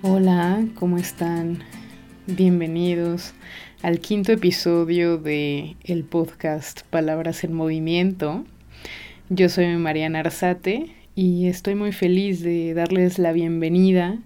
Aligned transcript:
Hola, 0.00 0.64
¿cómo 0.76 0.96
están? 0.96 1.64
Bienvenidos 2.28 3.34
al 3.82 3.98
quinto 3.98 4.30
episodio 4.30 5.18
de 5.18 5.74
el 5.82 6.04
podcast 6.04 6.82
Palabras 6.82 7.42
en 7.42 7.52
Movimiento. 7.52 8.44
Yo 9.28 9.48
soy 9.48 9.66
Mariana 9.76 10.20
Arzate 10.20 10.94
y 11.16 11.48
estoy 11.48 11.74
muy 11.74 11.90
feliz 11.90 12.44
de 12.44 12.74
darles 12.74 13.18
la 13.18 13.32
bienvenida 13.32 14.18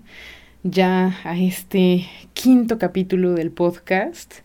ya 0.62 1.18
a 1.24 1.38
este 1.38 2.04
quinto 2.34 2.78
capítulo 2.78 3.32
del 3.32 3.50
podcast. 3.50 4.40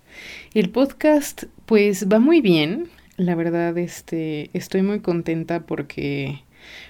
El 0.53 0.69
podcast 0.69 1.43
pues 1.65 2.07
va 2.07 2.19
muy 2.19 2.39
bien, 2.39 2.87
la 3.17 3.35
verdad 3.35 3.77
este 3.77 4.49
estoy 4.53 4.81
muy 4.81 5.01
contenta 5.01 5.65
porque 5.65 6.39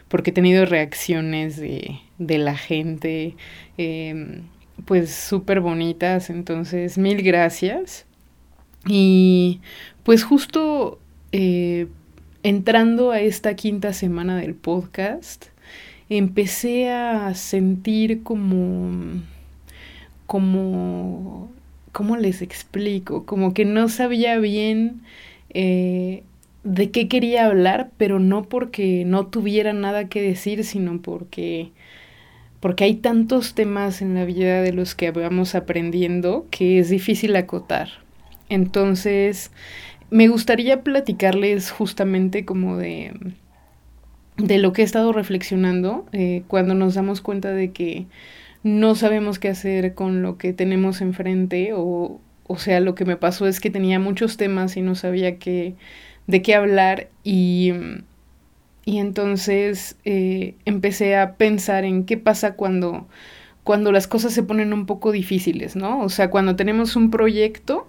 porque 0.07 0.31
he 0.31 0.33
tenido 0.33 0.65
reacciones 0.65 1.57
de, 1.57 1.99
de 2.17 2.37
la 2.37 2.55
gente 2.55 3.35
em, 3.77 4.43
pues 4.85 5.11
súper 5.13 5.59
bonitas, 5.61 6.29
entonces 6.29 6.97
mil 6.97 7.21
gracias. 7.23 8.05
Y 8.87 9.59
pues 10.03 10.23
justo 10.23 10.99
eh, 11.31 11.87
entrando 12.43 13.11
a 13.11 13.19
esta 13.19 13.55
quinta 13.55 13.93
semana 13.93 14.37
del 14.37 14.55
podcast, 14.55 15.47
empecé 16.09 16.89
a 16.89 17.33
sentir 17.33 18.23
como, 18.23 19.21
como, 20.25 21.51
¿cómo 21.91 22.15
les 22.17 22.41
explico? 22.41 23.25
Como 23.25 23.53
que 23.53 23.65
no 23.65 23.89
sabía 23.89 24.37
bien 24.39 25.01
eh, 25.49 26.23
de 26.67 26.91
qué 26.91 27.07
quería 27.07 27.45
hablar, 27.45 27.91
pero 27.97 28.19
no 28.19 28.43
porque 28.43 29.03
no 29.05 29.27
tuviera 29.27 29.71
nada 29.71 30.09
que 30.09 30.21
decir, 30.21 30.63
sino 30.65 31.01
porque 31.01 31.71
porque 32.59 32.83
hay 32.83 32.95
tantos 32.95 33.53
temas 33.53 34.01
en 34.01 34.15
la 34.15 34.25
vida 34.25 34.61
de 34.61 34.73
los 34.73 34.95
que 34.95 35.11
vamos 35.11 35.55
aprendiendo 35.55 36.47
que 36.49 36.79
es 36.79 36.89
difícil 36.89 37.35
acotar. 37.35 37.89
Entonces, 38.49 39.51
me 40.09 40.27
gustaría 40.27 40.81
platicarles 40.83 41.71
justamente 41.71 42.45
como 42.45 42.75
de, 42.77 43.13
de 44.37 44.57
lo 44.57 44.73
que 44.73 44.81
he 44.81 44.85
estado 44.85 45.13
reflexionando 45.13 46.05
eh, 46.11 46.43
cuando 46.47 46.73
nos 46.73 46.95
damos 46.95 47.21
cuenta 47.21 47.51
de 47.51 47.71
que 47.71 48.07
no 48.63 48.95
sabemos 48.95 49.39
qué 49.39 49.49
hacer 49.49 49.93
con 49.93 50.21
lo 50.23 50.37
que 50.37 50.51
tenemos 50.51 50.99
enfrente 50.99 51.71
o, 51.73 52.19
o 52.47 52.57
sea, 52.57 52.79
lo 52.79 52.95
que 52.95 53.05
me 53.05 53.17
pasó 53.17 53.47
es 53.47 53.59
que 53.59 53.69
tenía 53.69 53.99
muchos 53.99 54.35
temas 54.35 54.75
y 54.77 54.81
no 54.81 54.95
sabía 54.95 55.37
qué, 55.37 55.75
de 56.27 56.41
qué 56.41 56.55
hablar 56.55 57.09
y, 57.23 57.73
y 58.85 58.99
entonces 58.99 59.97
eh, 60.05 60.55
empecé 60.65 61.15
a 61.15 61.35
pensar 61.35 61.85
en 61.85 62.05
qué 62.05 62.17
pasa 62.17 62.55
cuando, 62.55 63.07
cuando 63.63 63.91
las 63.91 64.07
cosas 64.07 64.33
se 64.33 64.43
ponen 64.43 64.73
un 64.73 64.85
poco 64.85 65.11
difíciles, 65.11 65.75
¿no? 65.75 66.01
O 66.01 66.09
sea, 66.09 66.29
cuando 66.29 66.55
tenemos 66.55 66.95
un 66.95 67.09
proyecto 67.09 67.87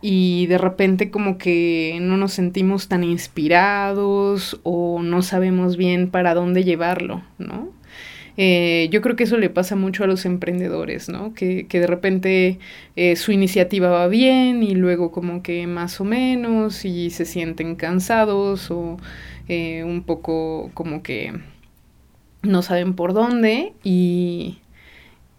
y 0.00 0.46
de 0.46 0.58
repente 0.58 1.10
como 1.10 1.38
que 1.38 1.98
no 2.00 2.16
nos 2.16 2.32
sentimos 2.32 2.88
tan 2.88 3.04
inspirados 3.04 4.60
o 4.62 5.02
no 5.02 5.22
sabemos 5.22 5.76
bien 5.76 6.10
para 6.10 6.34
dónde 6.34 6.64
llevarlo, 6.64 7.22
¿no? 7.38 7.70
Eh, 8.36 8.88
yo 8.90 9.00
creo 9.00 9.16
que 9.16 9.24
eso 9.24 9.38
le 9.38 9.50
pasa 9.50 9.76
mucho 9.76 10.04
a 10.04 10.06
los 10.08 10.24
emprendedores, 10.26 11.08
¿no? 11.08 11.34
Que, 11.34 11.66
que 11.68 11.80
de 11.80 11.86
repente 11.86 12.58
eh, 12.96 13.16
su 13.16 13.32
iniciativa 13.32 13.90
va 13.90 14.08
bien 14.08 14.62
y 14.62 14.74
luego 14.74 15.12
como 15.12 15.42
que 15.42 15.66
más 15.66 16.00
o 16.00 16.04
menos 16.04 16.84
y 16.84 17.10
se 17.10 17.24
sienten 17.26 17.76
cansados 17.76 18.70
o 18.70 18.96
eh, 19.48 19.84
un 19.84 20.02
poco 20.02 20.70
como 20.74 21.02
que 21.02 21.32
no 22.42 22.62
saben 22.62 22.94
por 22.94 23.14
dónde 23.14 23.72
y 23.84 24.58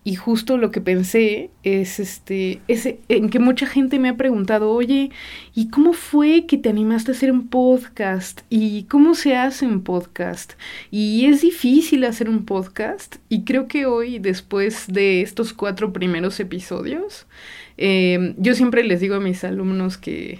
y 0.07 0.13
justo 0.13 0.59
lo 0.59 0.69
que 0.69 0.81
pensé 0.81 1.49
es 1.63 1.99
este, 1.99 2.61
ese, 2.67 2.99
en 3.09 3.31
que 3.31 3.39
mucha 3.39 3.65
gente 3.65 3.97
me 3.97 4.09
ha 4.09 4.15
preguntado, 4.15 4.69
oye, 4.69 5.09
¿y 5.55 5.69
cómo 5.69 5.93
fue 5.93 6.45
que 6.45 6.59
te 6.59 6.69
animaste 6.69 7.11
a 7.11 7.15
hacer 7.15 7.31
un 7.31 7.47
podcast? 7.47 8.41
¿Y 8.51 8.83
cómo 8.83 9.15
se 9.15 9.35
hace 9.35 9.65
un 9.65 9.81
podcast? 9.81 10.53
Y 10.91 11.25
es 11.25 11.41
difícil 11.41 12.03
hacer 12.03 12.29
un 12.29 12.45
podcast. 12.45 13.15
Y 13.29 13.45
creo 13.45 13.67
que 13.67 13.87
hoy, 13.87 14.19
después 14.19 14.85
de 14.87 15.23
estos 15.23 15.53
cuatro 15.53 15.91
primeros 15.91 16.39
episodios, 16.39 17.25
eh, 17.77 18.35
yo 18.37 18.53
siempre 18.53 18.83
les 18.83 18.99
digo 18.99 19.15
a 19.15 19.19
mis 19.19 19.43
alumnos 19.43 19.97
que, 19.97 20.39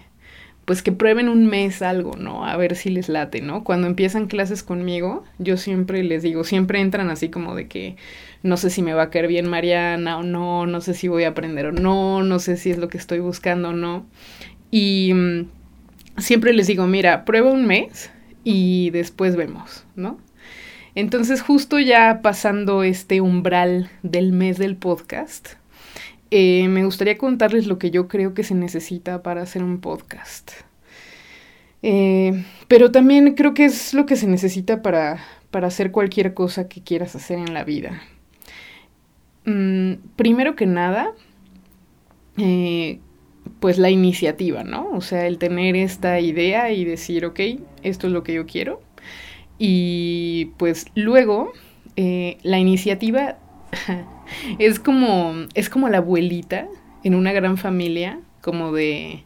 pues 0.66 0.82
que 0.82 0.92
prueben 0.92 1.30
un 1.30 1.46
mes 1.46 1.82
algo, 1.84 2.16
¿no? 2.18 2.46
A 2.46 2.58
ver 2.58 2.76
si 2.76 2.90
les 2.90 3.08
late, 3.08 3.42
¿no? 3.42 3.64
Cuando 3.64 3.88
empiezan 3.88 4.26
clases 4.26 4.64
conmigo, 4.64 5.24
yo 5.38 5.58
siempre 5.58 6.04
les 6.04 6.24
digo, 6.24 6.44
siempre 6.44 6.82
entran 6.82 7.10
así 7.10 7.30
como 7.30 7.56
de 7.56 7.68
que 7.68 7.96
no 8.42 8.58
sé 8.58 8.72
si 8.72 8.82
me 8.82 8.94
va 8.94 9.04
a 9.04 9.10
caer 9.12 9.28
bien 9.28 9.48
Mariana 9.48 10.18
o 10.18 10.24
no, 10.24 10.66
no 10.66 10.82
sé 10.82 10.96
si 10.96 11.08
voy 11.08 11.24
a 11.24 11.30
aprender 11.30 11.68
o 11.68 11.72
no, 11.72 12.24
no 12.24 12.40
sé 12.40 12.58
si 12.58 12.72
es 12.72 12.80
lo 12.80 12.90
que 12.90 12.98
estoy 12.98 13.20
buscando 13.20 13.70
o 13.70 13.74
no. 13.74 14.06
Y 14.72 15.14
mm, 15.14 15.50
siempre 16.18 16.52
les 16.54 16.68
digo, 16.68 16.88
mira, 16.88 17.26
prueba 17.26 17.52
un 17.52 17.68
mes 17.68 18.12
y 18.44 18.90
después 18.90 19.36
vemos, 19.36 19.86
¿no? 19.96 20.20
Entonces 20.96 21.42
justo 21.42 21.80
ya 21.80 22.22
pasando 22.24 22.82
este 22.82 23.22
umbral 23.22 23.90
del 24.02 24.32
mes 24.32 24.58
del 24.58 24.78
podcast, 24.78 25.50
eh, 26.32 26.68
me 26.70 26.84
gustaría 26.84 27.18
contarles 27.18 27.68
lo 27.68 27.78
que 27.78 27.92
yo 27.92 28.08
creo 28.08 28.34
que 28.34 28.44
se 28.44 28.56
necesita 28.56 29.22
para 29.22 29.42
hacer 29.42 29.64
un 29.64 29.80
podcast. 29.80 30.52
Eh, 31.82 32.44
pero 32.68 32.92
también 32.92 33.36
creo 33.36 33.54
que 33.54 33.66
es 33.66 33.94
lo 33.94 34.06
que 34.06 34.16
se 34.16 34.28
necesita 34.28 34.82
para, 34.82 35.20
para 35.52 35.68
hacer 35.68 35.92
cualquier 35.92 36.34
cosa 36.34 36.68
que 36.68 36.82
quieras 36.82 37.16
hacer 37.16 37.38
en 37.38 37.54
la 37.54 37.64
vida. 37.64 38.02
Mm, 39.46 39.94
primero 40.16 40.56
que 40.56 40.66
nada, 40.66 41.14
eh, 42.38 43.00
pues 43.60 43.78
la 43.78 43.92
iniciativa, 43.92 44.64
¿no? 44.64 44.90
O 44.92 45.02
sea, 45.02 45.28
el 45.28 45.38
tener 45.38 45.76
esta 45.76 46.20
idea 46.20 46.72
y 46.72 46.86
decir, 46.86 47.26
ok, 47.26 47.40
esto 47.84 48.08
es 48.08 48.14
lo 48.14 48.24
que 48.24 48.34
yo 48.34 48.48
quiero. 48.48 48.82
Y 49.60 50.52
pues 50.58 50.88
luego, 50.96 51.54
la 51.96 52.60
iniciativa 52.60 53.38
es 54.60 54.80
como, 54.80 55.34
es 55.54 55.70
como 55.70 55.90
la 55.90 55.98
abuelita 55.98 56.68
en 57.04 57.16
una 57.16 57.34
gran 57.34 57.58
familia, 57.58 58.20
como 58.42 58.72
de, 58.72 59.24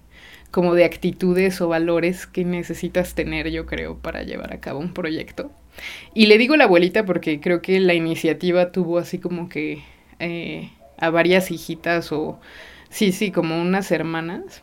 como 0.52 0.76
de 0.76 0.86
actitudes 0.86 1.62
o 1.62 1.68
valores 1.70 2.28
que 2.28 2.46
necesitas 2.46 3.16
tener, 3.16 3.50
yo 3.50 3.66
creo, 3.66 3.98
para 3.98 4.24
llevar 4.24 4.54
a 4.54 4.60
cabo 4.60 4.80
un 4.80 4.94
proyecto. 4.94 5.52
Y 6.14 6.26
le 6.26 6.38
digo 6.38 6.56
la 6.56 6.66
abuelita 6.66 7.06
porque 7.06 7.40
creo 7.40 7.62
que 7.62 7.80
la 7.80 7.94
iniciativa 7.94 8.72
tuvo 8.72 8.98
así 8.98 9.20
como 9.20 9.50
que 9.50 9.84
eh, 10.20 10.72
a 10.98 11.10
varias 11.10 11.52
hijitas 11.52 12.12
o, 12.12 12.40
sí, 12.90 13.12
sí, 13.12 13.32
como 13.32 13.62
unas 13.62 13.92
hermanas, 13.92 14.62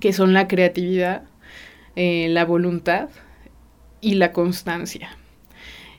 que 0.00 0.12
son 0.12 0.32
la 0.32 0.46
creatividad, 0.46 1.24
eh, 1.96 2.28
la 2.30 2.44
voluntad 2.44 3.08
y 4.00 4.14
la 4.14 4.32
constancia. 4.32 5.16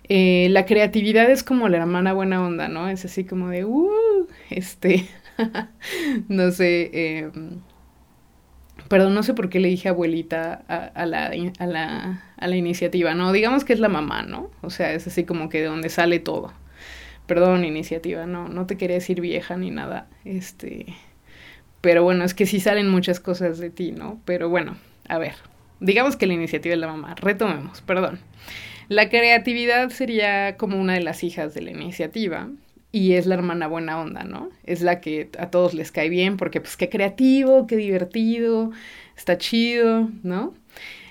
Eh, 0.10 0.48
la 0.50 0.66
creatividad 0.66 1.30
es 1.30 1.44
como 1.44 1.70
la 1.70 1.78
hermana 1.78 2.14
buena 2.14 2.44
onda, 2.46 2.68
¿no? 2.68 2.90
Es 2.90 3.06
así 3.06 3.24
como 3.24 3.50
de, 3.50 3.66
uh, 3.66 4.28
este, 4.50 5.08
no 6.28 6.52
sé, 6.52 6.90
eh, 6.94 7.32
perdón, 8.88 9.14
no 9.14 9.24
sé 9.24 9.34
por 9.34 9.50
qué 9.50 9.60
le 9.60 9.70
dije 9.70 9.90
abuelita 9.90 10.64
a, 10.68 10.76
a, 10.76 11.06
la, 11.06 11.32
a, 11.60 11.68
la, 11.68 12.24
a 12.38 12.48
la 12.48 12.56
iniciativa, 12.56 13.14
¿no? 13.14 13.32
Digamos 13.32 13.64
que 13.64 13.74
es 13.74 13.80
la 13.80 13.90
mamá, 13.90 14.24
¿no? 14.24 14.52
O 14.62 14.70
sea, 14.70 14.94
es 14.94 15.08
así 15.08 15.24
como 15.24 15.50
que 15.50 15.60
de 15.62 15.68
donde 15.68 15.90
sale 15.90 16.20
todo. 16.20 16.54
Perdón, 17.28 17.66
iniciativa, 17.66 18.26
no, 18.26 18.50
no 18.50 18.66
te 18.68 18.78
quería 18.78 18.98
decir 18.98 19.22
vieja 19.22 19.58
ni 19.58 19.72
nada. 19.72 20.08
Este. 20.26 20.88
Pero 21.82 22.04
bueno, 22.04 22.24
es 22.26 22.34
que 22.34 22.46
sí 22.46 22.60
salen 22.60 22.90
muchas 22.90 23.20
cosas 23.20 23.60
de 23.60 23.70
ti, 23.70 23.92
¿no? 23.92 24.22
Pero 24.26 24.50
bueno, 24.50 24.78
a 25.08 25.18
ver. 25.18 25.36
Digamos 25.80 26.16
que 26.16 26.28
la 26.28 26.34
iniciativa 26.34 26.76
es 26.76 26.82
la 26.82 26.88
mamá. 26.88 27.16
Retomemos, 27.16 27.82
perdón. 27.82 28.20
La 28.92 29.08
creatividad 29.08 29.90
sería 29.90 30.58
como 30.58 30.78
una 30.78 30.96
de 30.96 31.00
las 31.00 31.24
hijas 31.24 31.54
de 31.54 31.62
la 31.62 31.72
iniciativa 31.72 32.50
y 32.92 33.14
es 33.14 33.26
la 33.26 33.36
hermana 33.36 33.68
buena 33.68 33.98
onda, 33.98 34.26
¿no? 34.26 34.50
Es 34.66 34.82
la 34.82 35.00
que 35.00 35.30
a 35.40 35.50
todos 35.50 35.74
les 35.74 35.94
cae 35.94 36.10
bien 36.10 36.36
porque 36.36 36.60
pues 36.60 36.76
qué 36.76 36.90
creativo, 36.90 37.68
qué 37.68 37.78
divertido, 37.78 38.72
está 39.16 39.38
chido, 39.38 40.10
¿no? 40.24 40.54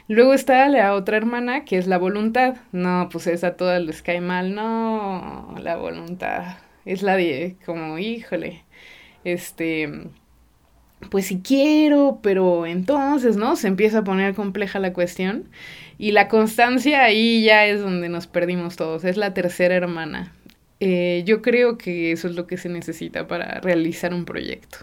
Luego 0.09 0.35
está 0.35 0.69
la 0.69 0.95
otra 0.95 1.17
hermana, 1.17 1.65
que 1.65 1.79
es 1.79 1.87
la 1.87 1.97
voluntad. 1.97 2.57
No, 2.71 3.09
pues 3.11 3.27
esa 3.27 3.47
a 3.47 3.57
todas 3.57 3.83
les 3.83 4.03
cae 4.03 4.21
mal. 4.21 4.55
No, 4.55 5.55
la 5.59 5.77
voluntad. 5.77 6.59
Es 6.85 7.01
la 7.03 7.17
de, 7.17 7.57
como, 7.65 7.99
híjole, 7.99 8.63
este, 9.25 10.11
pues 11.09 11.27
si 11.27 11.41
quiero, 11.41 12.21
pero 12.23 12.67
entonces, 12.67 13.37
¿no? 13.37 13.57
Se 13.57 13.69
empieza 13.69 13.99
a 13.99 14.05
poner 14.05 14.35
compleja 14.35 14.79
la 14.79 14.93
cuestión. 14.93 15.49
Y 15.99 16.13
la 16.13 16.29
constancia 16.29 17.03
ahí 17.03 17.45
ya 17.45 17.67
es 17.67 17.81
donde 17.81 18.09
nos 18.09 18.27
perdimos 18.27 18.77
todos. 18.77 19.05
Es 19.05 19.17
la 19.17 19.35
tercera 19.35 19.75
hermana. 19.75 20.33
Eh, 20.81 21.23
yo 21.27 21.43
creo 21.43 21.79
que 21.79 22.13
eso 22.13 22.29
es 22.29 22.35
lo 22.35 22.47
que 22.47 22.57
se 22.57 22.69
necesita 22.69 23.27
para 23.27 23.61
realizar 23.61 24.15
un 24.15 24.25
proyecto 24.25 24.79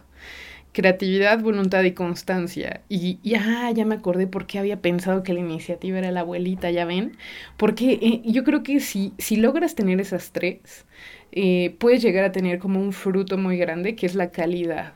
creatividad, 0.78 1.40
voluntad 1.42 1.84
y 1.84 1.94
constancia. 1.94 2.82
Y 2.88 3.18
ya, 3.24 3.72
ya 3.72 3.84
me 3.84 3.96
acordé 3.96 4.28
por 4.28 4.46
qué 4.46 4.60
había 4.60 4.80
pensado 4.80 5.24
que 5.24 5.34
la 5.34 5.40
iniciativa 5.40 5.98
era 5.98 6.12
la 6.12 6.20
abuelita, 6.20 6.70
ya 6.70 6.86
ven. 6.86 7.18
Porque 7.58 7.94
eh, 7.94 8.22
yo 8.26 8.44
creo 8.44 8.62
que 8.62 8.80
si, 8.80 9.12
si 9.18 9.38
logras 9.38 9.74
tener 9.74 10.00
esas 10.00 10.32
tres, 10.32 10.86
eh, 11.32 11.76
puedes 11.80 12.04
llegar 12.04 12.26
a 12.26 12.32
tener 12.32 12.60
como 12.60 12.80
un 12.80 12.94
fruto 12.94 13.40
muy 13.40 13.58
grande 13.58 13.96
que 13.96 14.06
es 14.06 14.14
la 14.14 14.30
calidad, 14.30 14.94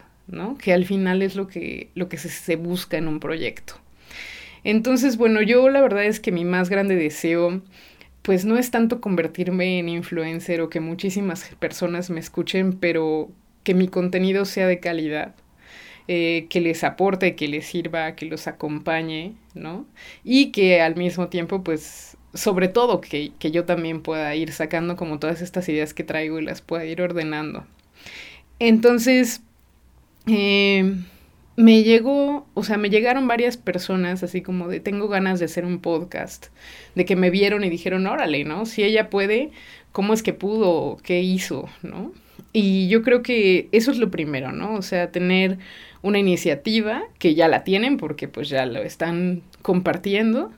Que 0.58 0.74
al 0.74 0.86
final 0.86 1.22
es 1.22 1.36
lo 1.36 1.48
que, 1.48 1.90
lo 1.96 2.10
que 2.10 2.18
se, 2.18 2.30
se 2.30 2.56
busca 2.56 2.98
en 2.98 3.08
un 3.08 3.20
proyecto. 3.20 3.76
Entonces, 4.64 5.18
bueno, 5.18 5.42
yo 5.42 5.70
la 5.70 5.82
verdad 5.82 6.06
es 6.06 6.20
que 6.20 6.32
mi 6.32 6.46
más 6.46 6.70
grande 6.70 6.96
deseo 6.96 7.62
pues 8.22 8.46
no 8.46 8.58
es 8.58 8.72
tanto 8.72 9.02
convertirme 9.02 9.80
en 9.80 9.90
influencer 9.90 10.62
o 10.62 10.70
que 10.70 10.80
muchísimas 10.80 11.50
personas 11.60 12.10
me 12.10 12.20
escuchen, 12.20 12.74
pero 12.74 13.32
que 13.64 13.74
mi 13.74 13.88
contenido 13.88 14.46
sea 14.46 14.68
de 14.68 14.80
calidad. 14.80 15.36
Eh, 16.08 16.48
que 16.50 16.62
les 16.62 16.84
aporte, 16.84 17.36
que 17.36 17.48
les 17.48 17.66
sirva, 17.68 18.16
que 18.16 18.26
los 18.26 18.48
acompañe, 18.48 19.36
¿no? 19.54 19.86
Y 20.24 20.52
que 20.52 20.82
al 20.82 20.96
mismo 20.96 21.30
tiempo, 21.30 21.64
pues, 21.64 22.18
sobre 22.34 22.68
todo 22.68 23.02
que, 23.02 23.32
que 23.40 23.52
yo 23.52 23.66
también 23.66 24.02
pueda 24.02 24.36
ir 24.36 24.52
sacando 24.52 24.96
como 24.98 25.20
todas 25.20 25.42
estas 25.42 25.70
ideas 25.70 25.94
que 25.94 26.04
traigo 26.04 26.40
y 26.40 26.44
las 26.44 26.62
pueda 26.62 26.86
ir 26.86 27.02
ordenando. 27.02 27.66
Entonces, 28.60 29.42
eh, 30.28 30.96
me 31.56 31.84
llegó, 31.84 32.48
o 32.54 32.64
sea, 32.64 32.78
me 32.78 32.90
llegaron 32.90 33.28
varias 33.28 33.58
personas 33.58 34.24
así 34.24 34.42
como 34.42 34.68
de 34.68 34.80
tengo 34.80 35.08
ganas 35.08 35.40
de 35.40 35.46
hacer 35.46 35.66
un 35.66 35.80
podcast, 35.80 36.48
de 36.96 37.06
que 37.06 37.16
me 37.16 37.30
vieron 37.30 37.64
y 37.64 37.70
dijeron, 37.70 38.08
órale, 38.08 38.44
¿no? 38.44 38.66
Si 38.66 38.84
ella 38.84 39.10
puede, 39.10 39.52
¿cómo 39.92 40.14
es 40.14 40.24
que 40.24 40.34
pudo? 40.34 40.98
¿Qué 41.04 41.22
hizo? 41.22 41.70
¿No? 41.82 42.12
Y 42.54 42.88
yo 42.90 43.02
creo 43.02 43.22
que 43.22 43.70
eso 43.72 43.92
es 43.92 43.98
lo 43.98 44.12
primero, 44.12 44.52
¿no? 44.52 44.76
O 44.76 44.82
sea, 44.82 45.12
tener 45.12 45.58
una 46.02 46.20
iniciativa 46.20 47.04
que 47.20 47.36
ya 47.36 47.48
la 47.48 47.64
tienen 47.64 47.98
porque 47.98 48.28
pues 48.28 48.50
ya 48.50 48.66
lo 48.66 48.82
están 48.82 49.42
compartiendo 49.62 50.52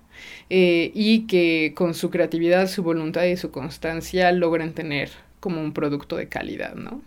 eh, 0.50 0.92
y 0.94 1.28
que 1.28 1.74
con 1.76 1.94
su 1.94 2.10
creatividad, 2.10 2.68
su 2.68 2.84
voluntad 2.84 3.24
y 3.26 3.38
su 3.38 3.52
constancia 3.52 4.32
logren 4.32 4.74
tener 4.74 5.10
como 5.44 5.62
un 5.62 5.74
producto 5.74 6.16
de 6.16 6.30
calidad, 6.30 6.76
¿no? 6.76 7.02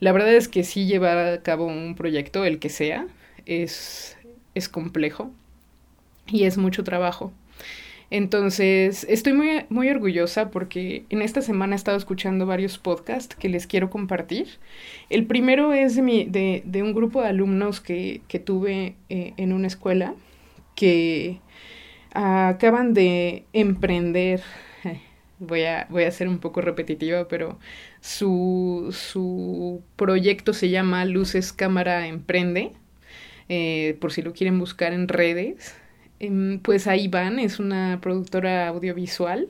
La 0.00 0.10
verdad 0.10 0.34
es 0.34 0.48
que 0.48 0.64
sí 0.64 0.86
llevar 0.86 1.18
a 1.18 1.42
cabo 1.44 1.66
un 1.66 1.94
proyecto, 1.94 2.44
el 2.44 2.58
que 2.58 2.68
sea, 2.68 3.06
es, 3.46 4.18
es 4.56 4.68
complejo 4.68 5.30
y 6.26 6.44
es 6.46 6.58
mucho 6.58 6.82
trabajo. 6.82 7.32
Entonces, 8.10 9.06
estoy 9.08 9.34
muy, 9.34 9.66
muy 9.68 9.88
orgullosa 9.88 10.50
porque 10.50 11.04
en 11.10 11.22
esta 11.22 11.42
semana 11.42 11.74
he 11.74 11.76
estado 11.76 11.96
escuchando 11.96 12.44
varios 12.44 12.76
podcasts 12.78 13.36
que 13.36 13.48
les 13.48 13.68
quiero 13.68 13.88
compartir. 13.88 14.48
El 15.08 15.26
primero 15.26 15.72
es 15.72 15.94
de, 15.94 16.02
mi, 16.02 16.24
de, 16.24 16.62
de 16.64 16.82
un 16.82 16.92
grupo 16.92 17.22
de 17.22 17.28
alumnos 17.28 17.80
que, 17.80 18.22
que 18.26 18.40
tuve 18.40 18.96
eh, 19.08 19.34
en 19.36 19.52
una 19.52 19.68
escuela 19.68 20.14
que 20.74 21.40
acaban 22.12 22.94
de 22.94 23.44
emprender. 23.52 24.42
Voy 25.38 25.64
a, 25.64 25.86
voy 25.90 26.04
a 26.04 26.10
ser 26.10 26.28
un 26.28 26.38
poco 26.38 26.60
repetitiva, 26.62 27.28
pero 27.28 27.58
su, 28.00 28.88
su 28.92 29.82
proyecto 29.96 30.52
se 30.52 30.70
llama 30.70 31.04
Luces 31.04 31.52
Cámara 31.52 32.06
Emprende, 32.06 32.72
eh, 33.48 33.96
por 34.00 34.12
si 34.12 34.22
lo 34.22 34.32
quieren 34.32 34.58
buscar 34.58 34.92
en 34.92 35.08
redes. 35.08 35.74
Em, 36.18 36.58
pues 36.60 36.86
ahí 36.86 37.08
van, 37.08 37.38
es 37.38 37.58
una 37.58 38.00
productora 38.00 38.68
audiovisual 38.68 39.48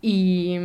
y, 0.00 0.56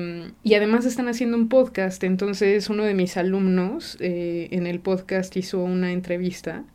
y, 0.44 0.54
además 0.56 0.86
están 0.86 1.08
haciendo 1.10 1.38
un 1.38 1.50
podcast. 1.50 2.04
Entonces 2.04 2.70
uno 2.70 2.84
de 2.84 2.94
mis 2.94 3.18
alumnos 3.18 3.98
eh, 4.00 4.48
en 4.52 4.68
el 4.68 4.80
podcast 4.80 5.36
hizo 5.38 5.60
una 5.60 5.92
entrevista 5.92 6.66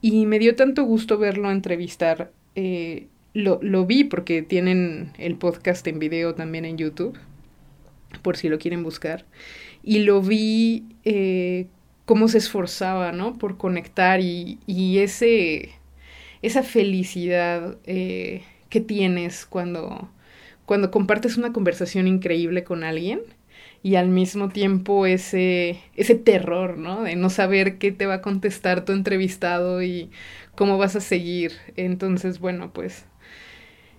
y 0.00 0.26
me 0.26 0.38
dio 0.38 0.56
tanto 0.56 0.84
gusto 0.84 1.18
verlo 1.18 1.50
entrevistar. 1.50 2.32
Eh, 2.56 3.08
lo, 3.34 3.58
lo 3.62 3.84
vi 3.84 4.04
porque 4.04 4.42
tienen 4.42 5.12
el 5.18 5.36
podcast 5.36 5.86
en 5.86 5.98
video 5.98 6.34
también 6.34 6.64
en 6.64 6.78
YouTube, 6.78 7.18
por 8.22 8.36
si 8.36 8.48
lo 8.48 8.58
quieren 8.58 8.82
buscar. 8.82 9.26
Y 9.82 10.00
lo 10.00 10.22
vi 10.22 10.84
eh, 11.04 11.66
cómo 12.06 12.28
se 12.28 12.38
esforzaba, 12.38 13.12
¿no? 13.12 13.34
Por 13.34 13.58
conectar 13.58 14.20
y, 14.20 14.58
y 14.66 15.00
ese 15.00 15.72
esa 16.44 16.62
felicidad 16.62 17.78
eh, 17.86 18.42
que 18.68 18.82
tienes 18.82 19.46
cuando, 19.46 20.10
cuando 20.66 20.90
compartes 20.90 21.38
una 21.38 21.54
conversación 21.54 22.06
increíble 22.06 22.64
con 22.64 22.84
alguien 22.84 23.20
y 23.82 23.94
al 23.94 24.08
mismo 24.08 24.50
tiempo 24.50 25.06
ese, 25.06 25.80
ese 25.96 26.14
terror, 26.16 26.76
¿no? 26.76 27.02
De 27.02 27.16
no 27.16 27.30
saber 27.30 27.78
qué 27.78 27.92
te 27.92 28.04
va 28.04 28.14
a 28.14 28.20
contestar 28.20 28.84
tu 28.84 28.92
entrevistado 28.92 29.82
y 29.82 30.10
cómo 30.54 30.76
vas 30.76 30.96
a 30.96 31.00
seguir. 31.00 31.52
Entonces, 31.76 32.40
bueno, 32.40 32.74
pues 32.74 33.06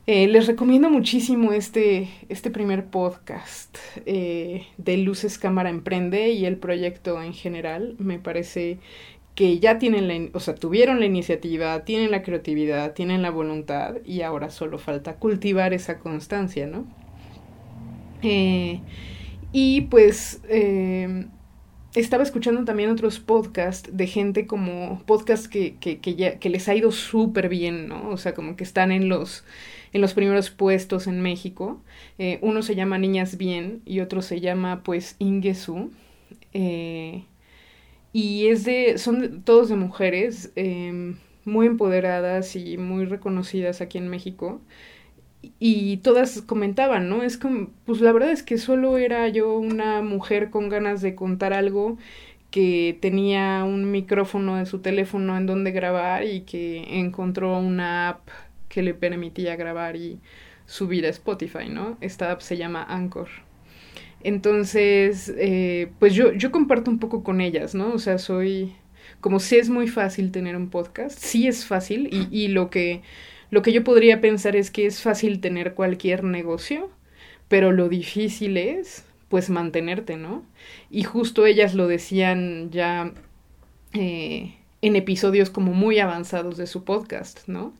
eh, 0.08 0.28
les 0.28 0.48
recomiendo 0.48 0.90
muchísimo 0.90 1.52
este, 1.52 2.10
este 2.30 2.52
primer 2.52 2.86
podcast 2.86 3.78
eh, 4.06 4.68
de 4.78 4.98
Luces 4.98 5.40
Cámara 5.40 5.70
Emprende 5.70 6.30
y 6.30 6.46
el 6.46 6.58
proyecto 6.58 7.22
en 7.22 7.34
general. 7.34 7.96
Me 7.98 8.20
parece 8.20 8.80
que 9.36 9.60
ya 9.60 9.80
tienen 9.80 10.08
la, 10.08 10.30
o 10.34 10.40
sea, 10.40 10.56
tuvieron 10.56 11.00
la 11.00 11.06
iniciativa, 11.06 11.84
tienen 11.84 12.12
la 12.12 12.24
creatividad, 12.24 12.94
tienen 12.94 13.22
la 13.22 13.32
voluntad 13.32 13.96
y 14.06 14.22
ahora 14.22 14.50
solo 14.50 14.78
falta 14.80 15.16
cultivar 15.18 15.74
esa 15.74 16.00
constancia, 16.00 16.68
¿no? 16.68 16.86
Eh, 18.22 18.82
y 19.52 19.82
pues 19.82 20.42
eh, 20.50 21.28
estaba 21.96 22.24
escuchando 22.24 22.66
también 22.66 22.90
otros 22.90 23.20
podcasts 23.20 23.90
de 23.96 24.08
gente 24.08 24.48
como 24.48 25.02
podcasts 25.06 25.48
que, 25.48 25.76
que, 25.78 26.00
que, 26.00 26.16
ya, 26.16 26.40
que 26.40 26.50
les 26.50 26.68
ha 26.70 26.76
ido 26.76 26.92
súper 26.92 27.50
bien, 27.50 27.88
¿no? 27.88 28.10
O 28.10 28.18
sea, 28.18 28.34
como 28.34 28.56
que 28.56 28.64
están 28.64 28.92
en 28.92 29.10
los, 29.10 29.44
en 29.94 30.02
los 30.02 30.14
primeros 30.14 30.50
puestos 30.50 31.08
en 31.08 31.22
México. 31.22 31.82
Eh, 32.18 32.40
uno 32.42 32.62
se 32.62 32.76
llama 32.76 32.98
Niñas 32.98 33.38
Bien 33.38 33.82
y 33.86 34.02
otro 34.02 34.22
se 34.22 34.42
llama 34.42 34.84
pues 34.84 35.16
Ingesu. 35.20 35.92
Eh, 36.54 37.24
y 38.14 38.48
es 38.48 38.64
de, 38.64 38.98
son 38.98 39.44
todos 39.44 39.70
de 39.70 39.76
mujeres 39.76 40.52
em, 40.56 41.18
muy 41.44 41.68
empoderadas 41.68 42.56
y 42.56 42.78
muy 42.78 43.06
reconocidas 43.06 43.82
aquí 43.82 43.98
en 43.98 44.08
México. 44.10 44.62
Y 45.60 45.98
todas 45.98 46.42
comentaban, 46.42 47.10
¿no? 47.10 47.24
Es 47.24 47.38
como, 47.38 47.70
pues 47.86 48.02
la 48.02 48.12
verdad 48.12 48.32
es 48.32 48.44
que 48.44 48.58
solo 48.58 48.98
era 48.98 49.28
yo 49.30 49.58
una 49.58 50.02
mujer 50.02 50.50
con 50.50 50.70
ganas 50.70 51.02
de 51.02 51.16
contar 51.16 51.54
algo 51.54 51.98
que 52.52 52.98
tenía 53.02 53.64
un 53.66 53.92
micrófono 53.92 54.56
de 54.56 54.66
su 54.66 54.80
teléfono 54.80 55.36
en 55.38 55.46
donde 55.46 55.72
grabar 55.72 56.24
y 56.24 56.42
que 56.42 57.00
encontró 57.00 57.58
una 57.60 58.10
app 58.10 58.30
que 58.70 58.82
le 58.82 58.94
permitía 58.94 59.56
grabar 59.56 59.96
y 59.96 60.20
subir 60.66 61.06
a 61.06 61.10
Spotify, 61.10 61.70
¿no? 61.70 61.98
Esta 62.02 62.32
app 62.32 62.42
se 62.42 62.58
llama 62.58 62.84
Anchor. 62.84 63.28
Entonces, 64.24 65.34
eh, 65.38 65.92
pues 66.00 66.14
yo, 66.14 66.34
yo 66.34 66.52
comparto 66.52 66.90
un 66.90 67.00
poco 67.00 67.24
con 67.24 67.42
ellas, 67.42 67.76
¿no? 67.76 67.94
O 67.94 68.00
sea, 68.00 68.18
soy, 68.18 68.74
como 69.22 69.40
si 69.40 69.58
es 69.58 69.70
muy 69.70 69.88
fácil 69.88 70.32
tener 70.32 70.56
un 70.56 70.70
podcast, 70.70 71.20
sí 71.20 71.48
es 71.48 71.66
fácil 71.66 72.10
y, 72.12 72.28
y 72.32 72.48
lo, 72.48 72.70
que, 72.70 73.02
lo 73.52 73.62
que 73.62 73.72
yo 73.74 73.84
podría 73.84 74.22
pensar 74.22 74.56
es 74.56 74.72
que 74.72 74.86
es 74.86 75.02
fácil 75.02 75.40
tener 75.40 75.74
cualquier 75.74 76.24
negocio, 76.24 76.90
pero 77.48 77.72
lo 77.72 77.90
difícil 77.90 78.58
es, 78.58 79.06
pues, 79.30 79.50
mantenerte, 79.50 80.18
¿no? 80.18 80.44
Y 80.90 81.04
justo 81.04 81.46
ellas 81.46 81.76
lo 81.76 81.88
decían 81.88 82.72
ya 82.72 83.12
eh, 83.94 84.56
en 84.82 84.96
episodios 84.96 85.50
como 85.50 85.74
muy 85.74 86.00
avanzados 86.00 86.58
de 86.58 86.68
su 86.68 86.84
podcast, 86.84 87.48
¿no? 87.48 87.74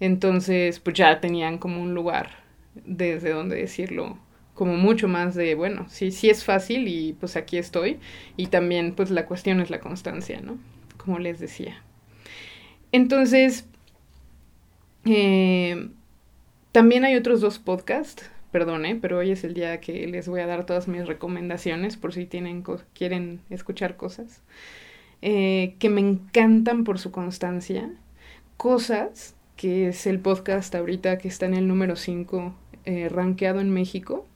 Entonces, 0.00 0.80
pues 0.80 0.96
ya 0.96 1.20
tenían 1.20 1.58
como 1.58 1.80
un 1.82 1.94
lugar 1.94 2.30
desde 2.74 3.30
donde 3.30 3.56
decirlo 3.56 4.18
como 4.54 4.76
mucho 4.76 5.08
más 5.08 5.34
de, 5.34 5.54
bueno, 5.54 5.86
sí, 5.90 6.12
sí 6.12 6.30
es 6.30 6.44
fácil 6.44 6.88
y 6.88 7.12
pues 7.14 7.36
aquí 7.36 7.58
estoy. 7.58 7.98
Y 8.36 8.46
también 8.46 8.94
pues 8.94 9.10
la 9.10 9.26
cuestión 9.26 9.60
es 9.60 9.68
la 9.70 9.80
constancia, 9.80 10.40
¿no? 10.40 10.58
Como 10.96 11.18
les 11.18 11.40
decía. 11.40 11.82
Entonces, 12.92 13.66
eh, 15.04 15.88
también 16.72 17.04
hay 17.04 17.14
otros 17.14 17.40
dos 17.40 17.58
podcasts, 17.58 18.30
perdone, 18.50 18.96
pero 18.96 19.18
hoy 19.18 19.30
es 19.32 19.44
el 19.44 19.54
día 19.54 19.80
que 19.80 20.06
les 20.06 20.28
voy 20.28 20.40
a 20.40 20.46
dar 20.46 20.66
todas 20.66 20.86
mis 20.88 21.06
recomendaciones 21.06 21.96
por 21.96 22.12
si 22.12 22.26
tienen 22.26 22.64
quieren 22.94 23.40
escuchar 23.50 23.96
cosas, 23.96 24.42
eh, 25.22 25.74
que 25.78 25.88
me 25.88 26.00
encantan 26.00 26.84
por 26.84 26.98
su 26.98 27.10
constancia. 27.10 27.90
Cosas, 28.56 29.34
que 29.56 29.88
es 29.88 30.06
el 30.06 30.20
podcast 30.20 30.74
ahorita 30.74 31.18
que 31.18 31.28
está 31.28 31.46
en 31.46 31.54
el 31.54 31.66
número 31.68 31.96
5 31.96 32.54
eh, 32.84 33.08
rankeado 33.08 33.60
en 33.60 33.70
México. 33.70 34.26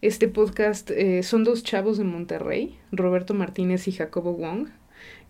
Este 0.00 0.28
podcast 0.28 0.90
eh, 0.90 1.22
son 1.22 1.44
dos 1.44 1.62
chavos 1.62 1.98
de 1.98 2.04
Monterrey, 2.04 2.78
Roberto 2.92 3.34
Martínez 3.34 3.88
y 3.88 3.92
Jacobo 3.92 4.34
Wong, 4.34 4.68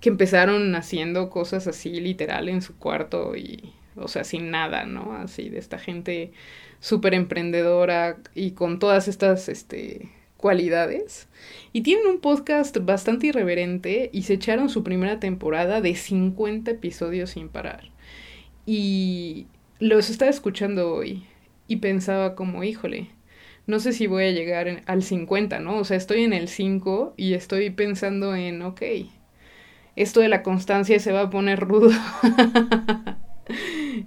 que 0.01 0.09
empezaron 0.09 0.75
haciendo 0.75 1.31
cosas 1.31 1.67
así 1.67 2.01
literal 2.01 2.49
en 2.49 2.63
su 2.63 2.77
cuarto 2.79 3.37
y, 3.37 3.73
o 3.97 4.09
sea, 4.09 4.25
sin 4.25 4.51
nada, 4.51 4.85
¿no? 4.85 5.15
Así 5.15 5.49
de 5.49 5.59
esta 5.59 5.79
gente 5.79 6.33
súper 6.81 7.15
emprendedora 7.15 8.19
y 8.35 8.53
con 8.53 8.79
todas 8.79 9.09
estas, 9.09 9.49
este, 9.49 10.11
cualidades. 10.37 11.27
Y 11.73 11.81
tienen 11.81 12.07
un 12.07 12.21
podcast 12.21 12.77
bastante 12.83 13.29
irreverente 13.29 14.11
y 14.13 14.25
se 14.25 14.35
echaron 14.35 14.69
su 14.69 14.85
primera 14.85 15.19
temporada 15.19 15.81
de 15.81 15.95
50 15.95 16.71
episodios 16.71 17.31
sin 17.31 17.49
parar. 17.49 17.91
Y 18.67 19.47
los 19.79 20.11
estaba 20.11 20.31
escuchando 20.31 20.93
hoy 20.93 21.25
y 21.67 21.77
pensaba 21.77 22.35
como, 22.35 22.63
híjole, 22.63 23.09
no 23.67 23.81
sé 23.81 23.95
si 23.95 24.07
voy 24.07 24.25
a 24.25 24.33
llegar 24.33 24.83
al 24.85 25.03
50, 25.03 25.61
¿no? 25.61 25.79
O 25.79 25.85
sea, 25.85 25.97
estoy 25.97 26.25
en 26.25 26.35
el 26.35 26.49
5 26.49 27.15
y 27.17 27.33
estoy 27.33 27.71
pensando 27.71 28.35
en, 28.37 28.61
ok, 28.61 28.83
esto 29.97 30.21
de 30.21 30.29
la 30.29 30.43
constancia 30.43 30.99
se 31.01 31.13
va 31.13 31.23
a 31.23 31.31
poner 31.31 31.61
rudo. 31.61 31.91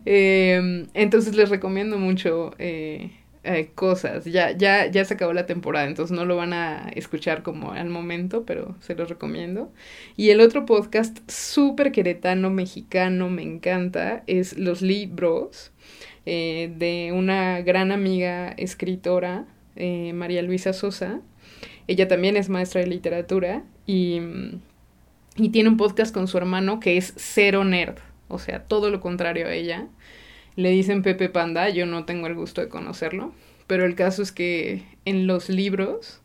Em, 0.09 0.87
entonces 0.93 1.35
les 1.35 1.49
recomiendo 1.49 1.97
mucho 1.97 2.53
eh, 2.59 3.11
eh, 3.43 3.71
cosas. 3.75 4.23
Ya, 4.23 4.51
ya, 4.51 4.89
ya 4.89 5.03
se 5.03 5.15
acabó 5.15 5.33
la 5.33 5.45
temporada, 5.45 5.85
entonces 5.85 6.15
no 6.15 6.23
lo 6.23 6.37
van 6.37 6.53
a 6.53 6.89
escuchar 6.95 7.43
como 7.43 7.73
al 7.73 7.89
momento, 7.89 8.45
pero 8.45 8.77
se 8.79 8.95
los 8.95 9.09
recomiendo. 9.09 9.69
Y 10.15 10.29
el 10.29 10.39
otro 10.39 10.65
podcast 10.65 11.19
súper 11.29 11.91
queretano, 11.91 12.49
mexicano, 12.49 13.29
me 13.29 13.41
encanta, 13.43 14.23
es 14.27 14.57
Los 14.57 14.81
Libros, 14.81 15.73
eh, 16.25 16.71
de 16.77 17.11
una 17.13 17.59
gran 17.61 17.91
amiga 17.91 18.51
escritora, 18.51 19.45
María 20.13 20.41
Luisa 20.41 20.71
Sosa. 20.71 21.19
Ella 21.87 22.07
también 22.07 22.37
es 22.37 22.47
maestra 22.47 22.79
de 22.79 22.87
literatura 22.87 23.63
y, 23.85 24.21
y 25.35 25.49
tiene 25.49 25.67
un 25.67 25.75
podcast 25.75 26.13
con 26.13 26.29
su 26.29 26.37
hermano 26.37 26.79
que 26.79 26.95
es 26.95 27.13
cero 27.17 27.65
nerd, 27.65 27.97
o 28.27 28.39
sea, 28.39 28.63
todo 28.63 28.89
lo 28.89 28.99
contrario 28.99 29.47
a 29.47 29.53
ella. 29.53 29.87
Le 30.55 30.71
dicen 30.71 31.03
Pepe 31.03 31.29
Panda, 31.29 31.69
yo 31.69 31.85
no 31.85 32.05
tengo 32.05 32.27
el 32.27 32.35
gusto 32.35 32.61
de 32.61 32.69
conocerlo, 32.69 33.31
pero 33.67 33.85
el 33.85 33.95
caso 33.95 34.21
es 34.21 34.31
que 34.31 34.83
en 35.05 35.27
los 35.27 35.49
libros, 35.49 36.21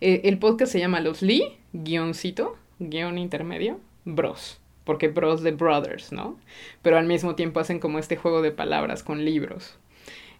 eh, 0.00 0.22
el 0.24 0.38
podcast 0.38 0.72
se 0.72 0.78
llama 0.78 1.00
Los 1.00 1.22
Lee, 1.22 1.56
guioncito, 1.72 2.56
guion 2.78 3.18
intermedio, 3.18 3.80
Bros, 4.04 4.60
porque 4.84 5.08
Bros 5.08 5.42
de 5.42 5.52
Brothers, 5.52 6.12
¿no? 6.12 6.38
Pero 6.82 6.96
al 6.96 7.06
mismo 7.06 7.34
tiempo 7.34 7.60
hacen 7.60 7.80
como 7.80 7.98
este 7.98 8.16
juego 8.16 8.42
de 8.42 8.52
palabras 8.52 9.02
con 9.02 9.24
libros. 9.24 9.76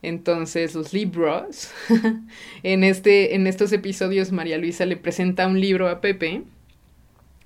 Entonces, 0.03 0.75
los 0.75 0.93
libros, 0.93 1.71
en, 2.63 2.85
este, 2.85 3.37
en 3.37 3.47
estos 3.47 3.73
episodios 3.73 4.33
María 4.33 4.59
Luisa 4.59 4.85
le 4.85 4.97
presenta 4.97 5.47
un 5.47 5.61
libro 5.61 5.89
a 5.89 6.01
Pepe 6.01 6.43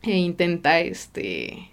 e 0.02 0.16
intenta 0.16 0.80
este 0.80 1.70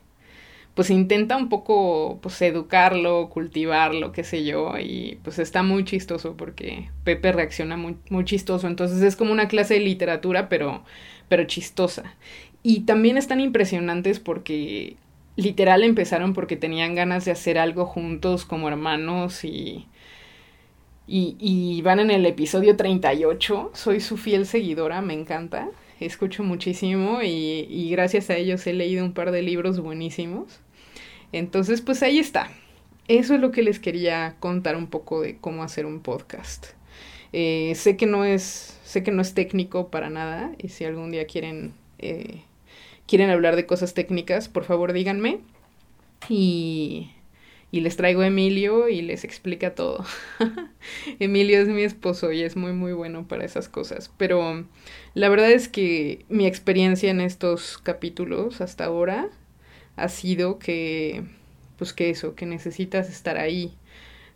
pues 0.76 0.90
intenta 0.90 1.38
un 1.38 1.50
poco 1.50 2.20
pues 2.22 2.42
educarlo, 2.42 3.30
cultivarlo, 3.30 4.12
qué 4.12 4.24
sé 4.24 4.44
yo, 4.44 4.74
y 4.80 5.20
pues 5.24 5.38
está 5.40 5.62
muy 5.64 5.86
chistoso 5.86 6.36
porque 6.36 6.90
Pepe 7.04 7.32
reacciona 7.32 7.78
muy, 7.78 7.98
muy 8.10 8.26
chistoso, 8.26 8.68
entonces 8.68 9.02
es 9.04 9.16
como 9.16 9.32
una 9.32 9.48
clase 9.48 9.76
de 9.76 9.82
literatura 9.82 10.50
pero, 10.50 10.84
pero 11.30 11.44
chistosa. 11.46 12.16
Y 12.64 12.82
también 12.82 13.18
están 13.18 13.40
impresionantes 13.40 14.20
porque 14.20 14.98
literal 15.36 15.84
empezaron 15.84 16.34
porque 16.34 16.56
tenían 16.56 16.96
ganas 16.96 17.26
de 17.26 17.32
hacer 17.32 17.58
algo 17.58 17.86
juntos 17.86 18.46
como 18.46 18.68
hermanos 18.68 19.44
y, 19.44 19.88
y, 21.08 21.36
y 21.40 21.82
van 21.82 22.00
en 22.00 22.12
el 22.12 22.26
episodio 22.26 22.76
38, 22.78 23.72
soy 23.74 24.00
su 24.00 24.18
fiel 24.18 24.46
seguidora, 24.46 25.02
me 25.02 25.14
encanta 25.14 25.70
escucho 26.00 26.44
muchísimo 26.44 27.22
y, 27.22 27.90
gracias 27.92 28.30
a 28.30 28.38
ellos 28.38 28.66
he 28.68 28.74
leído 28.74 29.06
un 29.06 29.14
par 29.14 29.32
de 29.32 29.42
libros 29.42 29.80
buenísimos. 29.80 30.60
Entonces, 31.32 31.82
pues 31.82 32.04
ahí 32.04 32.20
está. 32.20 32.52
Eso 33.08 33.36
es 33.36 33.42
lo 33.42 33.52
que 33.52 33.64
les 33.64 33.80
quería 33.80 34.36
contar 34.40 34.76
un 34.76 34.88
poco 34.88 35.22
de 35.22 35.38
cómo 35.38 35.64
hacer 35.64 35.86
un 35.86 36.00
podcast. 36.00 36.68
Eh, 37.34 37.74
sé 37.76 37.98
que 37.98 38.06
no 38.06 38.26
es, 38.26 38.80
sé 38.84 39.04
que 39.04 39.12
no 39.12 39.22
es 39.22 39.34
técnico 39.34 39.90
para 39.90 40.10
nada, 40.10 40.52
y 40.60 40.70
si 40.70 40.86
algún 40.86 41.12
día 41.12 41.26
quieren, 41.26 41.74
eh, 42.00 42.42
quieren 43.08 43.30
hablar 43.30 43.56
de 43.56 43.66
cosas 43.66 43.94
técnicas, 43.94 44.48
por 44.50 44.64
favor 44.64 44.94
díganme. 44.94 45.40
Y, 46.30 47.12
y 47.74 47.82
les 47.82 47.98
traigo 47.98 48.22
a 48.22 48.28
Emilio 48.28 48.88
y 48.88 49.02
les 49.02 49.24
explica 49.24 49.74
todo. 49.74 50.06
Emilio 51.20 51.60
es 51.60 51.68
mi 51.68 51.82
esposo 51.82 52.32
y 52.32 52.44
es 52.44 52.56
muy 52.56 52.72
muy 52.72 52.94
bueno 52.94 53.28
para 53.28 53.46
esas 53.46 53.68
cosas. 53.68 54.12
Pero 54.16 54.64
la 55.16 55.28
verdad 55.28 55.52
es 55.52 55.70
que 55.70 56.24
mi 56.30 56.46
experiencia 56.46 57.10
en 57.10 57.20
estos 57.20 57.80
capítulos 57.80 58.62
hasta 58.62 58.86
ahora 58.86 59.28
ha 59.96 60.08
sido 60.08 60.60
que, 60.60 61.24
pues 61.80 61.94
que 61.94 62.12
eso, 62.12 62.36
que 62.36 62.46
necesitas 62.46 63.10
estar 63.10 63.40
ahí 63.40 63.74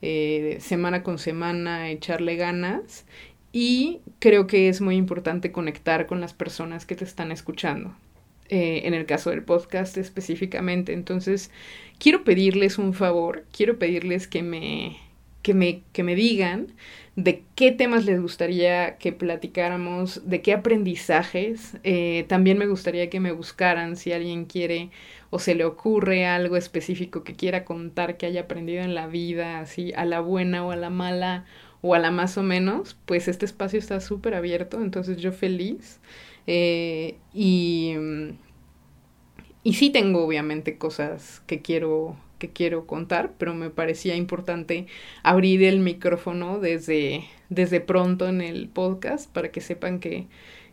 eh, 0.01 0.57
semana 0.59 1.03
con 1.03 1.19
semana, 1.19 1.91
echarle 1.91 2.37
ganas 2.37 3.05
y 3.51 4.01
creo 4.17 4.47
que 4.47 4.67
es 4.67 4.81
muy 4.81 4.95
importante 4.95 5.51
conectar 5.51 6.07
con 6.07 6.21
las 6.21 6.33
personas 6.33 6.87
que 6.87 6.95
te 6.95 7.03
están 7.03 7.31
escuchando. 7.31 7.93
Eh, 8.49 8.83
en 8.85 8.93
el 8.93 9.05
caso 9.05 9.29
del 9.29 9.43
podcast 9.43 9.97
específicamente. 9.97 10.93
Entonces, 10.93 11.51
quiero 11.99 12.23
pedirles 12.23 12.77
un 12.77 12.93
favor, 12.93 13.43
quiero 13.51 13.77
pedirles 13.77 14.27
que 14.27 14.41
me, 14.41 14.97
que 15.41 15.53
me, 15.53 15.81
que 15.91 16.03
me 16.03 16.15
digan 16.15 16.67
de 17.17 17.43
qué 17.55 17.71
temas 17.71 18.05
les 18.05 18.21
gustaría 18.21 18.97
que 18.99 19.11
platicáramos, 19.11 20.29
de 20.29 20.41
qué 20.41 20.53
aprendizajes. 20.53 21.77
Eh, 21.83 22.25
también 22.29 22.57
me 22.57 22.67
gustaría 22.67 23.09
que 23.09 23.19
me 23.19 23.33
buscaran 23.33 23.97
si 23.97 24.13
alguien 24.13 24.45
quiere 24.45 24.91
o 25.29 25.39
se 25.39 25.55
le 25.55 25.65
ocurre 25.65 26.25
algo 26.25 26.55
específico 26.55 27.23
que 27.23 27.35
quiera 27.35 27.65
contar 27.65 28.17
que 28.17 28.27
haya 28.27 28.41
aprendido 28.41 28.81
en 28.83 28.95
la 28.95 29.07
vida, 29.07 29.59
así 29.59 29.91
a 29.95 30.05
la 30.05 30.21
buena 30.21 30.65
o 30.65 30.71
a 30.71 30.75
la 30.77 30.89
mala 30.89 31.45
o 31.81 31.95
a 31.95 31.99
la 31.99 32.11
más 32.11 32.37
o 32.37 32.43
menos, 32.43 32.95
pues 33.05 33.27
este 33.27 33.45
espacio 33.45 33.79
está 33.79 33.99
súper 33.99 34.35
abierto, 34.35 34.81
entonces 34.81 35.17
yo 35.17 35.31
feliz. 35.31 35.99
Eh, 36.47 37.17
y, 37.33 37.93
y 39.63 39.73
sí 39.73 39.89
tengo 39.89 40.25
obviamente 40.25 40.77
cosas 40.77 41.41
que 41.45 41.61
quiero 41.61 42.17
que 42.37 42.49
quiero 42.49 42.85
contar, 42.85 43.33
pero 43.37 43.53
me 43.53 43.69
parecía 43.69 44.15
importante 44.15 44.87
abrir 45.23 45.63
el 45.63 45.79
micrófono 45.79 46.59
desde, 46.59 47.25
desde 47.49 47.81
pronto 47.81 48.27
en 48.27 48.41
el 48.41 48.69
podcast 48.69 49.31
para 49.31 49.51
que 49.51 49.61
sepan 49.61 49.99
que, 49.99 50.27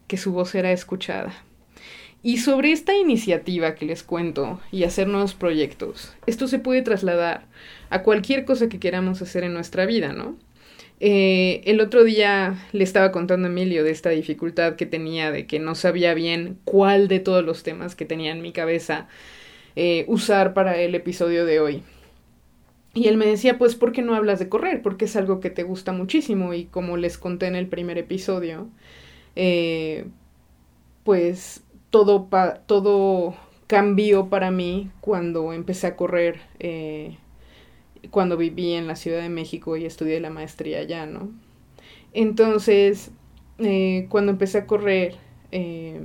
que 0.07 0.17
su 0.17 0.33
voz 0.33 0.55
era 0.55 0.73
escuchada. 0.73 1.33
Y 2.23 2.39
sobre 2.39 2.73
esta 2.73 2.97
iniciativa 2.97 3.75
que 3.75 3.85
les 3.85 4.03
cuento 4.03 4.61
y 4.73 4.85
hacer 4.85 5.09
nuevos 5.09 5.35
proyectos, 5.35 6.15
esto 6.27 6.49
se 6.49 6.59
puede 6.59 6.81
trasladar 6.81 7.47
a 7.91 8.03
cualquier 8.03 8.47
cosa 8.47 8.69
que 8.69 8.79
queramos 8.79 9.21
hacer 9.21 9.45
en 9.45 9.53
nuestra 9.53 9.85
vida, 9.85 10.13
¿no? 10.13 10.37
Eh, 11.01 11.63
el 11.65 11.81
otro 11.81 12.05
día 12.05 12.67
le 12.73 12.85
estaba 12.85 13.13
contando 13.13 13.47
a 13.49 13.51
Emilio 13.51 13.85
de 13.85 13.91
esta 13.91 14.11
dificultad 14.11 14.77
que 14.77 14.87
tenía, 14.87 15.31
de 15.31 15.47
que 15.47 15.59
no 15.59 15.75
sabía 15.75 16.15
bien 16.15 16.59
cuál 16.65 17.09
de 17.09 17.21
todos 17.21 17.45
los 17.45 17.63
temas 17.63 17.95
que 17.97 18.05
tenía 18.05 18.33
en 18.33 18.43
mi 18.43 18.53
cabeza 18.53 19.09
eh, 19.77 20.05
usar 20.09 20.55
para 20.55 20.79
el 20.79 20.95
episodio 20.95 21.47
de 21.47 21.61
hoy. 21.61 21.83
Y 22.95 23.09
él 23.09 23.17
me 23.17 23.27
decía, 23.27 23.59
pues, 23.59 23.75
¿por 23.75 23.93
qué 23.93 24.03
no 24.03 24.15
hablas 24.15 24.39
de 24.39 24.49
correr? 24.49 24.81
Porque 24.83 25.07
es 25.07 25.17
algo 25.17 25.41
que 25.41 25.51
te 25.51 25.65
gusta 25.65 25.93
muchísimo 25.93 26.55
y 26.55 26.67
como 26.67 26.97
les 26.97 27.19
conté 27.19 27.47
en 27.47 27.57
el 27.57 27.67
primer 27.67 27.99
episodio, 27.99 28.69
eh, 29.37 30.07
pues 31.05 31.65
todo, 31.91 32.29
todo 32.67 33.35
cambió 33.67 34.29
para 34.29 34.51
mí 34.51 34.91
cuando 35.01 35.53
empecé 35.53 35.89
a 35.89 35.97
correr, 35.97 36.41
cuando 38.11 38.37
viví 38.37 38.73
en 38.73 38.87
la 38.87 38.97
Ciudad 38.97 39.21
de 39.21 39.29
México 39.29 39.77
y 39.77 39.85
estudié 39.85 40.21
la 40.21 40.31
maestría 40.31 40.81
allá, 40.81 41.07
¿no? 41.07 41.31
Entonces, 42.13 43.11
eh, 43.59 44.07
cuando 44.09 44.33
empecé 44.33 44.59
a 44.59 44.67
correr, 44.67 45.17
eh, 45.53 46.01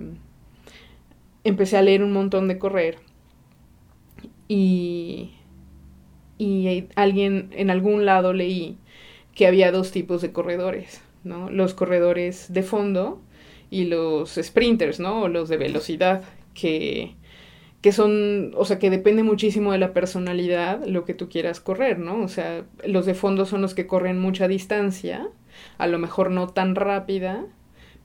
empecé 1.44 1.78
a 1.78 1.82
leer 1.82 2.04
un 2.04 2.12
montón 2.12 2.48
de 2.48 2.58
correr 2.58 2.98
y, 4.48 5.32
y 6.38 6.88
alguien 6.96 7.50
en 7.54 7.70
algún 7.70 8.06
lado 8.06 8.34
leí 8.34 8.78
que 9.36 9.48
había 9.48 9.72
dos 9.72 9.92
tipos 9.92 10.22
de 10.22 10.32
corredores, 10.32 11.02
¿no? 11.24 11.50
Los 11.50 11.74
corredores 11.74 12.52
de 12.52 12.64
fondo, 12.64 13.22
y 13.70 13.86
los 13.86 14.40
sprinters, 14.42 15.00
¿no? 15.00 15.24
O 15.24 15.28
los 15.28 15.50
de 15.50 15.58
velocidad, 15.58 16.24
que, 16.54 17.16
que 17.82 17.92
son, 17.92 18.52
o 18.56 18.66
sea, 18.66 18.80
que 18.80 18.90
depende 18.90 19.24
muchísimo 19.24 19.72
de 19.72 19.78
la 19.78 19.94
personalidad 19.94 20.86
lo 20.86 21.06
que 21.06 21.14
tú 21.14 21.30
quieras 21.30 21.60
correr, 21.62 22.00
¿no? 22.00 22.22
O 22.22 22.28
sea, 22.28 22.66
los 22.86 23.06
de 23.06 23.14
fondo 23.14 23.46
son 23.46 23.62
los 23.62 23.74
que 23.74 23.88
corren 23.88 24.20
mucha 24.20 24.48
distancia, 24.48 25.30
a 25.78 25.88
lo 25.88 25.98
mejor 25.98 26.32
no 26.32 26.50
tan 26.50 26.76
rápida, 26.76 27.46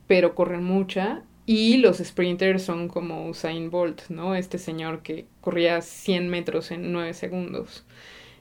pero 0.06 0.34
corren 0.34 0.64
mucha. 0.64 1.22
Y 1.46 1.78
los 1.78 1.98
sprinters 1.98 2.62
son 2.62 2.88
como 2.88 3.28
Usain 3.28 3.70
Bolt, 3.70 4.08
¿no? 4.08 4.34
Este 4.34 4.58
señor 4.58 5.02
que 5.02 5.26
corría 5.40 5.82
100 5.82 6.28
metros 6.30 6.70
en 6.70 6.90
9 6.92 7.12
segundos, 7.12 7.84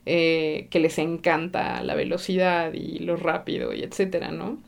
eh, 0.06 0.68
que 0.70 0.80
les 0.80 0.98
encanta 1.00 1.84
la 1.84 1.96
velocidad 1.96 2.74
y 2.74 3.00
lo 3.00 3.18
rápido 3.18 3.74
y 3.74 3.84
etcétera, 3.84 4.32
¿no? 4.32 4.60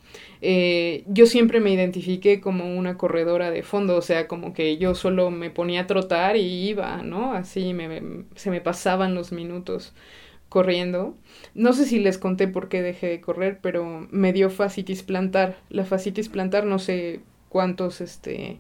Eh, 0.48 1.04
yo 1.08 1.26
siempre 1.26 1.60
me 1.60 1.72
identifiqué 1.72 2.40
como 2.40 2.78
una 2.78 2.98
corredora 2.98 3.50
de 3.50 3.64
fondo, 3.64 3.96
o 3.98 4.02
sea, 4.04 4.28
como 4.28 4.54
que 4.54 4.78
yo 4.78 4.94
solo 4.94 5.32
me 5.32 5.50
ponía 5.50 5.82
a 5.82 5.88
trotar 5.88 6.38
y 6.38 6.70
iba, 6.70 7.02
¿no? 7.02 7.34
Así 7.34 7.74
me, 7.74 8.26
se 8.36 8.52
me 8.52 8.62
pasaban 8.62 9.16
los 9.16 9.32
minutos 9.32 9.94
corriendo. 10.50 11.16
No 11.56 11.74
sé 11.74 11.86
si 11.86 12.00
les 12.00 12.18
conté 12.20 12.48
por 12.48 12.70
qué 12.70 12.82
dejé 12.84 13.08
de 13.08 13.22
correr, 13.22 13.60
pero 13.62 14.08
me 14.12 14.34
dio 14.34 14.50
fascitis 14.52 15.04
plantar. 15.04 15.58
La 15.70 15.86
fascitis 15.86 16.30
plantar 16.30 16.66
no 16.66 16.80
sé 16.80 17.22
cuántos, 17.50 18.02
este, 18.02 18.60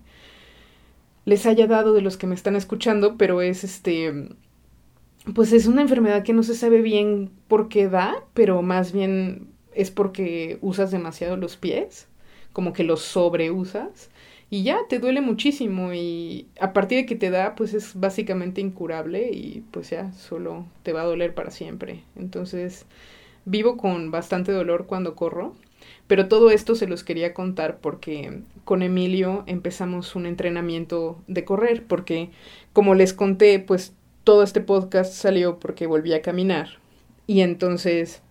les 1.25 1.45
haya 1.45 1.67
dado 1.67 1.93
de 1.93 2.01
los 2.01 2.17
que 2.17 2.27
me 2.27 2.35
están 2.35 2.55
escuchando, 2.55 3.17
pero 3.17 3.41
es, 3.41 3.63
este, 3.63 4.29
pues 5.33 5.53
es 5.53 5.65
una 5.67 5.81
enfermedad 5.81 6.23
que 6.23 6.33
no 6.33 6.43
se 6.43 6.55
sabe 6.55 6.81
bien 6.81 7.31
por 7.47 7.67
qué 7.69 7.89
da, 7.89 8.15
pero 8.33 8.61
más 8.61 8.91
bien 8.91 9.54
es 9.75 9.91
porque 9.91 10.57
usas 10.61 10.91
demasiado 10.91 11.37
los 11.37 11.57
pies, 11.57 12.07
como 12.53 12.73
que 12.73 12.83
los 12.83 13.01
sobreusas 13.01 14.09
y 14.49 14.63
ya 14.63 14.79
te 14.87 14.99
duele 14.99 15.21
muchísimo 15.21 15.93
y 15.93 16.47
a 16.59 16.71
partir 16.71 16.99
de 16.99 17.05
que 17.05 17.15
te 17.15 17.29
da 17.29 17.55
pues 17.55 17.73
es 17.73 17.99
básicamente 17.99 18.61
incurable 18.61 19.29
y 19.31 19.63
pues 19.71 19.89
ya 19.89 20.11
solo 20.13 20.65
te 20.83 20.93
va 20.93 21.01
a 21.01 21.05
doler 21.05 21.33
para 21.33 21.51
siempre. 21.51 22.03
Entonces 22.15 22.85
vivo 23.45 23.77
con 23.77 24.11
bastante 24.11 24.51
dolor 24.51 24.85
cuando 24.85 25.15
corro, 25.15 25.55
pero 26.07 26.27
todo 26.27 26.51
esto 26.51 26.75
se 26.75 26.87
los 26.87 27.03
quería 27.03 27.33
contar 27.33 27.79
porque 27.79 28.41
con 28.63 28.81
Emilio 28.83 29.43
empezamos 29.47 30.15
un 30.15 30.25
entrenamiento 30.25 31.17
de 31.27 31.43
correr 31.43 31.83
porque 31.85 32.29
como 32.73 32.95
les 32.95 33.13
conté 33.13 33.59
pues 33.59 33.93
todo 34.23 34.43
este 34.43 34.61
podcast 34.61 35.13
salió 35.13 35.59
porque 35.59 35.87
volví 35.87 36.13
a 36.13 36.21
caminar 36.21 36.79
y 37.27 37.41
entonces 37.41 38.21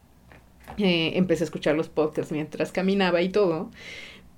eh, 0.79 1.13
empecé 1.15 1.45
a 1.45 1.47
escuchar 1.47 1.77
los 1.77 1.89
podcasts 1.89 2.33
mientras 2.33 2.73
caminaba 2.73 3.23
y 3.23 3.29
todo 3.29 3.71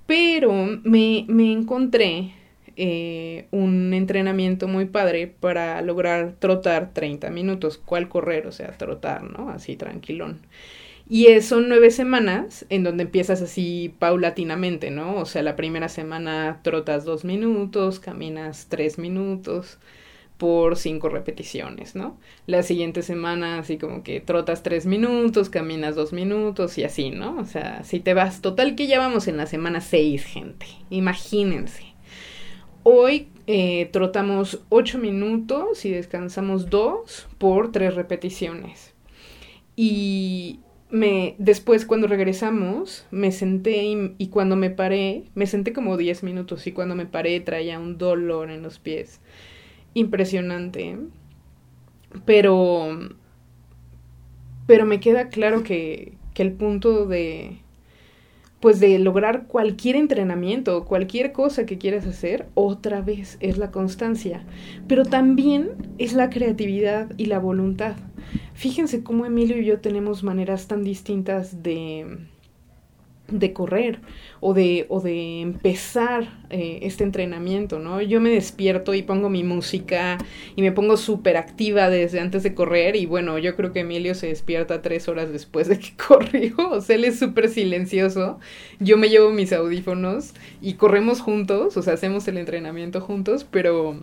pero 0.06 0.52
me, 0.85 1.25
me 1.28 1.52
encontré 1.52 2.33
eh, 2.76 3.47
un 3.50 3.92
entrenamiento 3.92 4.68
muy 4.68 4.87
padre 4.87 5.26
para 5.26 5.80
lograr 5.83 6.35
trotar 6.38 6.92
30 6.92 7.30
minutos. 7.30 7.78
¿Cuál 7.78 8.09
correr? 8.09 8.47
O 8.47 8.52
sea, 8.52 8.76
trotar, 8.78 9.25
¿no? 9.25 9.50
Así 9.50 9.76
tranquilón. 9.76 10.40
Y 11.09 11.40
son 11.40 11.68
nueve 11.68 11.90
semanas 11.90 12.66
en 12.68 12.83
donde 12.83 13.04
empiezas 13.04 13.40
así 13.40 13.95
paulatinamente, 13.99 14.90
¿no? 14.90 15.16
O 15.16 15.25
sea, 15.25 15.42
la 15.42 15.54
primera 15.56 15.88
semana 15.88 16.61
trotas 16.62 17.04
dos 17.04 17.25
minutos, 17.25 18.00
caminas 18.00 18.66
tres 18.68 18.99
minutos, 18.99 19.78
por 20.37 20.76
cinco 20.76 21.09
repeticiones, 21.09 21.95
¿no? 21.95 22.19
La 22.47 22.62
siguiente 22.62 23.02
semana 23.02 23.59
así 23.59 23.78
como 23.78 24.02
que 24.02 24.21
trotas 24.21 24.62
tres 24.62 24.87
minutos, 24.87 25.49
caminas 25.49 25.95
dos 25.95 26.12
minutos 26.12 26.76
y 26.78 26.85
así, 26.85 27.11
¿no? 27.11 27.38
O 27.38 27.45
sea, 27.45 27.85
si 27.85 28.00
te 28.00 28.14
vas, 28.14 28.43
total 28.43 28.75
que 28.75 28.87
ya 28.87 28.99
vamos 28.99 29.28
en 29.28 29.38
la 29.38 29.47
semana 29.47 29.81
seis, 29.81 30.25
gente, 30.25 30.66
imagínense. 30.90 31.85
Hoy 32.83 33.28
eh, 33.47 33.88
trotamos 33.93 34.62
ocho 34.69 34.99
minutos 34.99 35.85
y 35.85 35.90
descansamos 35.90 36.71
dos 36.71 37.28
por 37.38 37.73
tres 37.73 37.95
repeticiones. 37.95 38.95
Y 39.75 40.61
me, 40.90 41.35
después 41.38 41.87
cuando 41.87 42.07
regresamos, 42.07 43.07
me 43.11 43.33
senté 43.33 43.85
y, 43.85 44.14
y 44.19 44.28
cuando 44.28 44.55
me 44.55 44.71
paré, 44.71 45.25
me 45.35 45.47
senté 45.47 45.73
como 45.73 45.97
diez 45.97 46.23
minutos 46.23 46.66
y 46.66 46.73
cuando 46.73 46.95
me 46.95 47.07
paré 47.07 47.40
traía 47.40 47.78
un 47.78 47.99
dolor 47.99 48.50
en 48.50 48.62
los 48.62 48.78
pies 48.78 49.21
impresionante. 49.97 50.99
Pero. 52.25 52.99
Pero 54.67 54.85
me 54.85 55.00
queda 55.00 55.29
claro 55.29 55.62
que, 55.62 56.12
que 56.35 56.43
el 56.43 56.53
punto 56.53 57.07
de. 57.07 57.59
Pues 58.61 58.81
de 58.81 58.99
lograr 58.99 59.47
cualquier 59.47 59.97
entrenamiento, 59.97 60.87
cualquier 60.87 61.33
cosa 61.33 61.67
que 61.67 61.79
quieras 61.79 62.07
hacer, 62.07 62.47
otra 62.55 63.00
vez 63.00 63.37
es 63.41 63.59
la 63.59 63.71
constancia. 63.71 64.45
Pero 64.88 65.05
también 65.05 65.71
es 65.99 66.15
la 66.15 66.31
creatividad 66.31 67.11
y 67.17 67.26
la 67.26 67.38
voluntad. 67.38 67.97
Fíjense 68.55 69.03
cómo 69.03 69.26
Emilio 69.26 69.61
y 69.61 69.67
yo 69.67 69.81
tenemos 69.81 70.23
maneras 70.23 70.69
tan 70.69 70.83
distintas 70.83 71.62
de 71.62 72.19
de 73.28 73.52
correr 73.52 74.00
o 74.40 74.54
de, 74.54 74.87
o 74.88 75.00
de 75.00 75.40
empezar 75.40 76.28
eh, 76.50 76.80
este 76.83 77.04
entrenamiento, 77.04 77.78
¿no? 77.78 78.00
Yo 78.00 78.21
me 78.21 78.30
despierto 78.30 78.95
y 78.95 79.02
pongo 79.02 79.28
mi 79.28 79.42
música 79.42 80.18
y 80.54 80.62
me 80.62 80.73
pongo 80.73 80.97
súper 80.97 81.37
activa 81.37 81.90
desde 81.90 82.21
antes 82.21 82.42
de 82.42 82.54
correr 82.54 82.97
y 82.97 83.06
bueno, 83.06 83.38
yo 83.38 83.56
creo 83.56 83.73
que 83.73 83.80
Emilio 83.80 84.14
se 84.14 84.28
despierta 84.28 84.83
tres 84.83 85.09
horas 85.09 85.33
después 85.33 85.68
de 85.68 85.78
que 85.78 85.97
corrió, 86.09 86.54
o 86.71 86.80
sea, 86.80 86.97
él 86.97 87.04
es 87.04 87.18
súper 87.18 87.49
silencioso, 87.49 88.38
yo 88.78 88.97
me 88.97 89.09
llevo 89.09 89.30
mis 89.30 89.52
audífonos 89.52 90.33
y 90.61 90.75
corremos 90.75 91.21
juntos, 91.21 91.76
o 91.76 91.83
sea, 91.83 91.95
hacemos 91.95 92.28
el 92.28 92.38
entrenamiento 92.38 93.00
juntos, 93.00 93.47
pero 93.50 94.00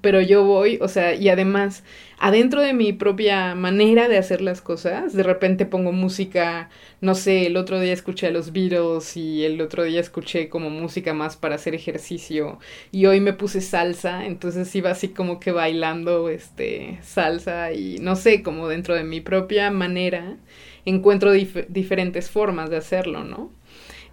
pero 0.00 0.20
yo 0.20 0.44
voy, 0.44 0.78
o 0.80 0.88
sea, 0.88 1.14
y 1.14 1.28
además, 1.28 1.84
adentro 2.18 2.60
de 2.62 2.72
mi 2.72 2.92
propia 2.92 3.54
manera 3.54 4.08
de 4.08 4.18
hacer 4.18 4.40
las 4.40 4.60
cosas, 4.60 5.12
de 5.12 5.22
repente 5.22 5.66
pongo 5.66 5.92
música, 5.92 6.70
no 7.00 7.14
sé, 7.14 7.46
el 7.46 7.56
otro 7.56 7.80
día 7.80 7.92
escuché 7.92 8.28
a 8.28 8.30
los 8.30 8.52
Beatles 8.52 9.16
y 9.16 9.44
el 9.44 9.60
otro 9.60 9.84
día 9.84 10.00
escuché 10.00 10.48
como 10.48 10.70
música 10.70 11.14
más 11.14 11.36
para 11.36 11.56
hacer 11.56 11.74
ejercicio 11.74 12.58
y 12.92 13.06
hoy 13.06 13.20
me 13.20 13.32
puse 13.32 13.60
salsa, 13.60 14.26
entonces 14.26 14.74
iba 14.74 14.90
así 14.90 15.08
como 15.08 15.40
que 15.40 15.52
bailando 15.52 16.28
este 16.28 16.98
salsa 17.02 17.72
y 17.72 17.98
no 18.00 18.16
sé, 18.16 18.42
como 18.42 18.68
dentro 18.68 18.94
de 18.94 19.04
mi 19.04 19.20
propia 19.20 19.70
manera 19.70 20.36
encuentro 20.84 21.32
diferentes 21.32 22.30
formas 22.30 22.70
de 22.70 22.76
hacerlo, 22.78 23.24
¿no? 23.24 23.50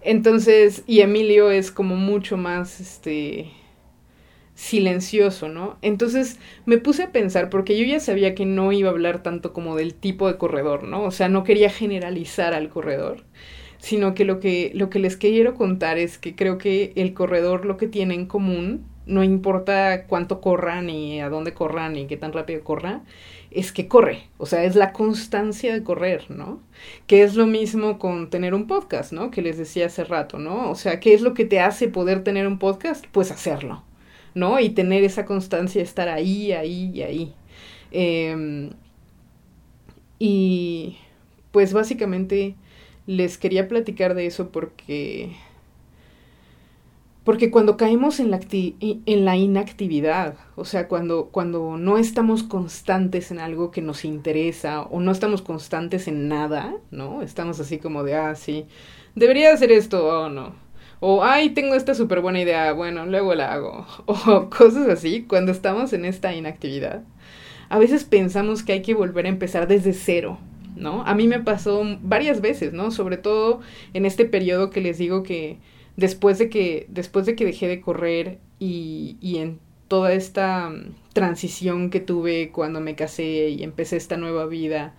Entonces, 0.02 0.84
y 0.86 1.00
Emilio 1.00 1.50
es 1.50 1.70
como 1.70 1.96
mucho 1.96 2.36
más 2.36 2.80
este 2.80 3.50
silencioso, 4.58 5.48
¿no? 5.48 5.78
Entonces 5.82 6.40
me 6.66 6.78
puse 6.78 7.04
a 7.04 7.12
pensar, 7.12 7.48
porque 7.48 7.78
yo 7.78 7.84
ya 7.84 8.00
sabía 8.00 8.34
que 8.34 8.44
no 8.44 8.72
iba 8.72 8.88
a 8.88 8.92
hablar 8.92 9.22
tanto 9.22 9.52
como 9.52 9.76
del 9.76 9.94
tipo 9.94 10.26
de 10.26 10.36
corredor, 10.36 10.82
¿no? 10.82 11.04
O 11.04 11.12
sea, 11.12 11.28
no 11.28 11.44
quería 11.44 11.70
generalizar 11.70 12.52
al 12.54 12.68
corredor, 12.68 13.22
sino 13.78 14.14
que 14.14 14.24
lo 14.24 14.40
que, 14.40 14.72
lo 14.74 14.90
que 14.90 14.98
les 14.98 15.16
quiero 15.16 15.54
contar 15.54 15.96
es 15.96 16.18
que 16.18 16.34
creo 16.34 16.58
que 16.58 16.92
el 16.96 17.14
corredor 17.14 17.66
lo 17.66 17.76
que 17.76 17.86
tiene 17.86 18.14
en 18.14 18.26
común, 18.26 18.84
no 19.06 19.22
importa 19.22 20.06
cuánto 20.08 20.40
corra, 20.40 20.82
ni 20.82 21.20
a 21.20 21.28
dónde 21.28 21.54
corra, 21.54 21.88
ni 21.88 22.08
qué 22.08 22.16
tan 22.16 22.32
rápido 22.32 22.64
corra, 22.64 23.02
es 23.52 23.70
que 23.70 23.86
corre, 23.86 24.24
o 24.38 24.46
sea, 24.46 24.64
es 24.64 24.74
la 24.74 24.92
constancia 24.92 25.72
de 25.72 25.84
correr, 25.84 26.32
¿no? 26.32 26.60
Que 27.06 27.22
es 27.22 27.36
lo 27.36 27.46
mismo 27.46 28.00
con 28.00 28.28
tener 28.28 28.54
un 28.54 28.66
podcast, 28.66 29.12
¿no? 29.12 29.30
Que 29.30 29.40
les 29.40 29.56
decía 29.56 29.86
hace 29.86 30.02
rato, 30.02 30.40
¿no? 30.40 30.68
O 30.68 30.74
sea, 30.74 30.98
¿qué 30.98 31.14
es 31.14 31.20
lo 31.20 31.32
que 31.32 31.44
te 31.44 31.60
hace 31.60 31.86
poder 31.86 32.24
tener 32.24 32.48
un 32.48 32.58
podcast? 32.58 33.06
Pues 33.12 33.30
hacerlo. 33.30 33.87
¿No? 34.34 34.60
Y 34.60 34.70
tener 34.70 35.04
esa 35.04 35.24
constancia, 35.24 35.82
estar 35.82 36.08
ahí, 36.08 36.52
ahí 36.52 36.90
y 36.94 37.02
ahí. 37.02 37.34
Em, 37.90 38.70
y 40.18 40.96
pues 41.52 41.72
básicamente 41.72 42.56
les 43.06 43.38
quería 43.38 43.68
platicar 43.68 44.14
de 44.14 44.26
eso 44.26 44.50
porque 44.50 45.32
porque 47.24 47.50
cuando 47.50 47.76
caemos 47.76 48.20
en 48.20 48.30
la, 48.30 48.40
en 48.50 49.24
la 49.26 49.36
inactividad, 49.36 50.36
o 50.56 50.64
sea, 50.64 50.88
cuando, 50.88 51.26
cuando 51.26 51.76
no 51.76 51.98
estamos 51.98 52.42
constantes 52.42 53.30
en 53.30 53.38
algo 53.38 53.70
que 53.70 53.82
nos 53.82 54.06
interesa 54.06 54.82
o 54.84 55.00
no 55.00 55.12
estamos 55.12 55.42
constantes 55.42 56.08
en 56.08 56.28
nada, 56.28 56.74
¿no? 56.90 57.20
Estamos 57.20 57.60
así 57.60 57.76
como 57.78 58.02
de, 58.02 58.16
ah, 58.16 58.34
sí, 58.34 58.64
debería 59.14 59.52
hacer 59.52 59.72
esto 59.72 60.06
o 60.06 60.30
no 60.30 60.67
o, 61.00 61.22
ay, 61.24 61.50
tengo 61.50 61.74
esta 61.74 61.94
súper 61.94 62.20
buena 62.20 62.40
idea, 62.40 62.72
bueno, 62.72 63.06
luego 63.06 63.34
la 63.34 63.52
hago. 63.52 63.86
O 64.06 64.50
cosas 64.50 64.88
así, 64.88 65.22
cuando 65.22 65.52
estamos 65.52 65.92
en 65.92 66.04
esta 66.04 66.34
inactividad. 66.34 67.02
A 67.68 67.78
veces 67.78 68.04
pensamos 68.04 68.62
que 68.62 68.72
hay 68.72 68.82
que 68.82 68.94
volver 68.94 69.26
a 69.26 69.28
empezar 69.28 69.68
desde 69.68 69.92
cero, 69.92 70.38
¿no? 70.76 71.02
A 71.04 71.14
mí 71.14 71.26
me 71.26 71.40
pasó 71.40 71.82
varias 72.02 72.40
veces, 72.40 72.72
¿no? 72.72 72.90
Sobre 72.90 73.16
todo 73.18 73.60
en 73.94 74.06
este 74.06 74.24
periodo 74.24 74.70
que 74.70 74.80
les 74.80 74.98
digo 74.98 75.22
que 75.22 75.58
después 75.96 76.38
de 76.38 76.48
que, 76.48 76.86
después 76.88 77.26
de 77.26 77.36
que 77.36 77.44
dejé 77.44 77.68
de 77.68 77.80
correr 77.80 78.38
y, 78.58 79.16
y 79.20 79.38
en 79.38 79.60
toda 79.88 80.12
esta 80.12 80.70
mm, 80.70 80.94
transición 81.12 81.90
que 81.90 82.00
tuve 82.00 82.50
cuando 82.52 82.80
me 82.80 82.94
casé 82.94 83.50
y 83.50 83.62
empecé 83.62 83.96
esta 83.96 84.16
nueva 84.16 84.46
vida 84.46 84.94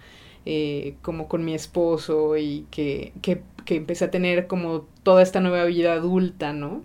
eh, 0.46 0.96
como 1.02 1.28
con 1.28 1.46
mi 1.46 1.54
esposo 1.54 2.36
y 2.38 2.66
que, 2.72 3.14
que, 3.22 3.42
que 3.70 3.76
empecé 3.76 4.06
a 4.06 4.10
tener 4.10 4.48
como 4.48 4.88
toda 5.04 5.22
esta 5.22 5.42
nueva 5.42 5.66
vida 5.66 5.94
adulta, 5.94 6.54
¿no? 6.54 6.82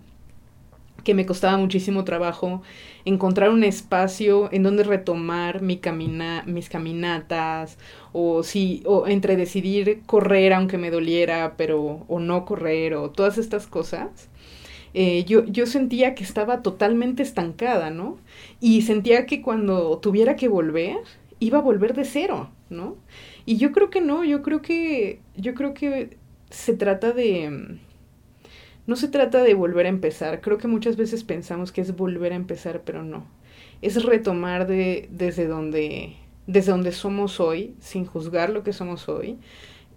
que 1.03 1.14
me 1.14 1.25
costaba 1.25 1.57
muchísimo 1.57 2.05
trabajo 2.05 2.62
encontrar 3.07 3.49
un 3.51 3.64
espacio 3.64 4.51
en 4.53 4.62
donde 4.62 4.85
retomar 4.85 5.62
mi 5.62 5.79
camina, 5.79 6.42
mis 6.47 6.68
caminatas 6.68 7.79
o 8.12 8.42
si 8.42 8.83
o 8.85 9.07
entre 9.07 9.37
decidir 9.37 10.03
correr 10.05 10.53
aunque 10.53 10.77
me 10.77 10.90
doliera 10.90 11.55
pero 11.57 12.05
o 12.07 12.20
no 12.20 12.44
correr 12.44 12.94
o 12.94 13.11
todas 13.11 13.38
estas 13.38 13.66
cosas 13.66 14.29
eh, 14.92 15.25
yo, 15.25 15.44
yo 15.44 15.66
sentía 15.66 16.14
que 16.14 16.25
estaba 16.25 16.62
totalmente 16.62 17.23
estancada 17.23 17.90
no 17.90 18.18
y 18.61 18.83
sentía 18.83 19.25
que 19.27 19.42
cuando 19.42 19.99
tuviera 19.99 20.37
que 20.37 20.49
volver 20.49 20.99
iba 21.38 21.59
a 21.59 21.62
volver 21.62 21.94
de 21.94 22.05
cero 22.05 22.51
no 22.70 22.97
y 23.47 23.59
yo 23.59 23.73
creo 23.73 23.90
que 23.90 24.01
no, 24.01 24.25
yo 24.25 24.42
creo 24.42 24.62
que, 24.62 25.20
yo 25.37 25.55
creo 25.55 25.75
que 25.75 26.16
se 26.50 26.74
trata 26.74 27.12
de, 27.12 27.78
no 28.87 28.96
se 28.96 29.09
trata 29.09 29.42
de 29.42 29.54
volver 29.54 29.87
a 29.87 29.90
empezar. 29.90 30.40
Creo 30.40 30.59
que 30.59 30.68
muchas 30.68 30.96
veces 30.96 31.24
pensamos 31.24 31.72
que 31.72 31.80
es 31.80 31.96
volver 31.96 32.33
a 32.33 32.37
empezar, 32.37 32.83
pero 32.85 33.02
no. 33.02 33.26
Es 33.83 34.02
retomar 34.04 34.66
de, 34.66 35.09
desde 35.11 35.46
donde, 35.46 36.16
desde 36.46 36.72
donde 36.72 36.92
somos 36.92 37.40
hoy, 37.40 37.74
sin 37.80 38.04
juzgar 38.07 38.50
lo 38.50 38.62
que 38.62 38.72
somos 38.72 39.09
hoy, 39.09 39.38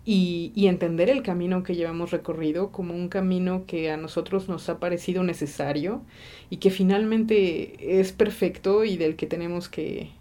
y, 0.06 0.54
y, 0.56 0.68
entender 0.68 1.10
el 1.10 1.22
camino 1.22 1.64
que 1.64 1.76
llevamos 1.76 2.12
recorrido 2.12 2.72
como 2.72 2.94
un 2.96 3.10
camino 3.10 3.66
que 3.66 3.92
a 3.92 3.98
nosotros 3.98 4.48
nos 4.48 4.70
ha 4.70 4.80
parecido 4.80 5.22
necesario 5.22 6.02
y 6.50 6.58
que 6.58 6.70
finalmente 6.70 8.00
es 8.00 8.14
perfecto 8.14 8.86
y 8.86 8.96
del 8.96 9.18
que 9.18 9.28
tenemos 9.28 9.68
que, 9.68 10.12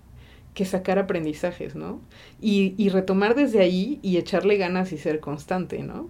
que 0.57 0.65
sacar 0.65 0.99
aprendizajes, 0.99 1.77
¿no? 1.77 2.01
Y, 2.41 2.75
y, 2.79 2.89
retomar 2.89 3.35
desde 3.35 3.61
ahí 3.61 4.01
y 4.01 4.17
echarle 4.17 4.57
ganas 4.57 4.91
y 4.91 4.97
ser 4.97 5.21
constante, 5.21 5.83
¿no? 5.83 6.09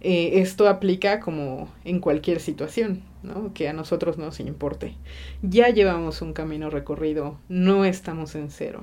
Eh, 0.00 0.40
esto 0.40 0.68
aplica 0.68 1.20
como 1.20 1.68
en 1.84 2.00
cualquier 2.00 2.40
situación, 2.40 3.02
¿no? 3.22 3.54
Que 3.54 3.68
a 3.68 3.72
nosotros 3.72 4.18
nos 4.18 4.40
importe. 4.40 4.96
Ya 5.42 5.68
llevamos 5.68 6.22
un 6.22 6.32
camino 6.32 6.70
recorrido, 6.70 7.38
no 7.48 7.84
estamos 7.84 8.34
en 8.34 8.50
cero. 8.50 8.82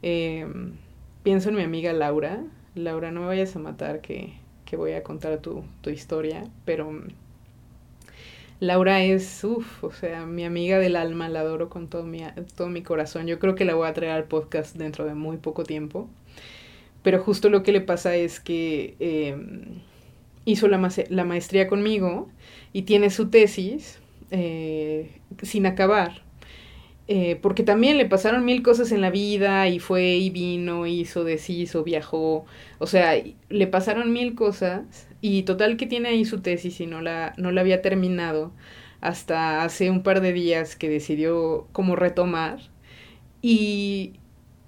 Eh, 0.00 0.46
pienso 1.22 1.50
en 1.50 1.56
mi 1.56 1.62
amiga 1.62 1.92
Laura, 1.92 2.42
Laura, 2.74 3.10
no 3.10 3.20
me 3.20 3.26
vayas 3.26 3.54
a 3.54 3.58
matar 3.58 4.00
que, 4.00 4.32
que 4.64 4.76
voy 4.76 4.92
a 4.92 5.02
contar 5.02 5.40
tu, 5.40 5.62
tu, 5.82 5.90
historia, 5.90 6.44
pero 6.64 7.02
Laura 8.60 9.02
es, 9.02 9.44
uff, 9.44 9.84
o 9.84 9.92
sea, 9.92 10.26
mi 10.26 10.44
amiga 10.44 10.78
del 10.78 10.96
alma, 10.96 11.28
la 11.28 11.40
adoro 11.40 11.68
con 11.68 11.88
todo 11.88 12.04
mi, 12.04 12.22
todo 12.56 12.68
mi 12.68 12.82
corazón. 12.82 13.26
Yo 13.26 13.38
creo 13.38 13.54
que 13.54 13.64
la 13.64 13.74
voy 13.74 13.88
a 13.88 13.92
traer 13.94 14.12
al 14.12 14.24
podcast 14.24 14.76
dentro 14.76 15.04
de 15.04 15.14
muy 15.14 15.36
poco 15.38 15.64
tiempo. 15.64 16.08
Pero 17.02 17.22
justo 17.22 17.50
lo 17.50 17.62
que 17.62 17.72
le 17.72 17.80
pasa 17.80 18.16
es 18.16 18.40
que 18.40 18.96
eh, 19.00 19.36
hizo 20.44 20.68
la, 20.68 20.90
la, 21.10 21.24
maestría 21.24 21.68
conmigo 21.68 22.28
y 22.72 22.82
tiene 22.82 23.10
su 23.10 23.28
tesis 23.28 24.00
eh, 24.30 25.10
sin 25.42 25.66
acabar. 25.66 26.22
Eh, 27.06 27.38
porque 27.42 27.62
también 27.62 27.98
le 27.98 28.06
pasaron 28.06 28.46
mil 28.46 28.62
cosas 28.62 28.90
en 28.90 29.02
la 29.02 29.10
vida 29.10 29.68
y 29.68 29.78
fue 29.78 30.14
y 30.16 30.30
vino, 30.30 30.86
hizo, 30.86 31.22
deshizo, 31.22 31.84
viajó, 31.84 32.46
o 32.78 32.86
sea, 32.86 33.22
le 33.50 33.66
pasaron 33.66 34.10
mil 34.10 34.34
cosas 34.34 35.06
y 35.26 35.44
total 35.44 35.78
que 35.78 35.86
tiene 35.86 36.10
ahí 36.10 36.26
su 36.26 36.42
tesis 36.42 36.80
y 36.80 36.86
no 36.86 37.00
la, 37.00 37.32
no 37.38 37.50
la 37.50 37.62
había 37.62 37.80
terminado 37.80 38.52
hasta 39.00 39.62
hace 39.64 39.90
un 39.90 40.02
par 40.02 40.20
de 40.20 40.34
días 40.34 40.76
que 40.76 40.90
decidió 40.90 41.66
como 41.72 41.96
retomar 41.96 42.58
y, 43.42 44.14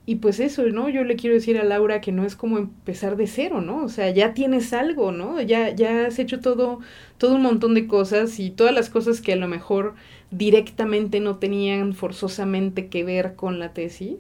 y 0.07 0.17
pues 0.17 0.41
eso, 0.41 0.65
¿no? 0.67 0.89
Yo 0.89 1.05
le 1.05 1.17
quiero 1.17 1.35
decir 1.37 1.59
a 1.59 1.65
Laura 1.65 2.01
que 2.01 2.13
no 2.13 2.25
es 2.25 2.37
como 2.37 2.59
empezar 2.59 3.17
de 3.17 3.27
cero, 3.27 3.61
¿no? 3.61 3.85
O 3.85 3.89
sea, 3.89 4.11
ya 4.11 4.35
tienes 4.35 4.73
algo, 4.73 5.13
¿no? 5.13 5.41
Ya, 5.43 5.71
ya 5.75 6.07
has 6.07 6.19
hecho 6.19 6.41
todo, 6.41 6.81
todo 7.19 7.37
un 7.37 7.43
montón 7.43 7.75
de 7.75 7.87
cosas 7.89 8.39
y 8.41 8.51
todas 8.51 8.75
las 8.75 8.91
cosas 8.91 9.21
que 9.21 9.35
a 9.35 9.37
lo 9.37 9.49
mejor 9.49 9.95
directamente 10.31 11.21
no 11.21 11.39
tenían 11.39 11.95
forzosamente 11.95 12.89
que 12.89 13.05
ver 13.05 13.37
con 13.37 13.59
la 13.59 13.75
tesis, 13.75 14.19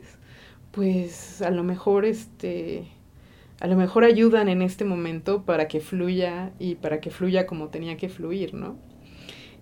pues 0.73 1.43
a 1.43 1.51
lo 1.51 1.65
mejor 1.65 2.05
este 2.05 2.87
a 3.61 3.67
lo 3.67 3.77
mejor 3.77 4.05
ayudan 4.05 4.49
en 4.49 4.63
este 4.63 4.85
momento 4.85 5.45
para 5.45 5.69
que 5.69 5.81
fluya 5.81 6.53
y 6.59 6.75
para 6.75 7.01
que 7.01 7.11
fluya 7.11 7.47
como 7.47 7.69
tenía 7.69 7.97
que 7.97 8.09
fluir, 8.09 8.55
¿no? 8.55 8.77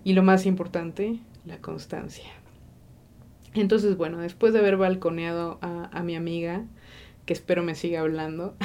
Y 0.03 0.13
lo 0.13 0.23
más 0.23 0.45
importante, 0.45 1.19
la 1.45 1.59
constancia. 1.59 2.29
Entonces, 3.53 3.95
bueno, 3.95 4.19
después 4.19 4.53
de 4.53 4.59
haber 4.59 4.77
balconeado 4.77 5.57
a, 5.61 5.89
a 5.97 6.03
mi 6.03 6.15
amiga, 6.15 6.65
que 7.25 7.33
espero 7.33 7.63
me 7.63 7.75
siga 7.75 8.01
hablando, 8.01 8.55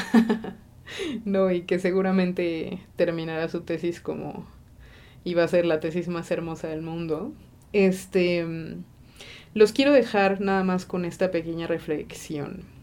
no, 1.24 1.50
y 1.50 1.62
que 1.62 1.78
seguramente 1.78 2.80
terminará 2.96 3.48
su 3.48 3.60
tesis 3.62 4.00
como 4.00 4.46
iba 5.24 5.44
a 5.44 5.48
ser 5.48 5.66
la 5.66 5.80
tesis 5.80 6.08
más 6.08 6.30
hermosa 6.30 6.68
del 6.68 6.82
mundo, 6.82 7.32
este, 7.72 8.44
los 9.54 9.72
quiero 9.72 9.92
dejar 9.92 10.40
nada 10.40 10.64
más 10.64 10.86
con 10.86 11.04
esta 11.04 11.30
pequeña 11.30 11.66
reflexión. 11.66 12.79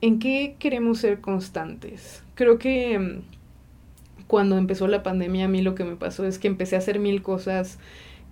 ¿En 0.00 0.18
qué 0.18 0.56
queremos 0.58 0.98
ser 0.98 1.20
constantes? 1.20 2.22
Creo 2.34 2.58
que 2.58 3.20
cuando 4.26 4.58
empezó 4.58 4.88
la 4.88 5.02
pandemia 5.02 5.46
a 5.46 5.48
mí 5.48 5.62
lo 5.62 5.74
que 5.74 5.84
me 5.84 5.96
pasó 5.96 6.24
es 6.26 6.38
que 6.38 6.48
empecé 6.48 6.76
a 6.76 6.80
hacer 6.80 6.98
mil 6.98 7.22
cosas 7.22 7.78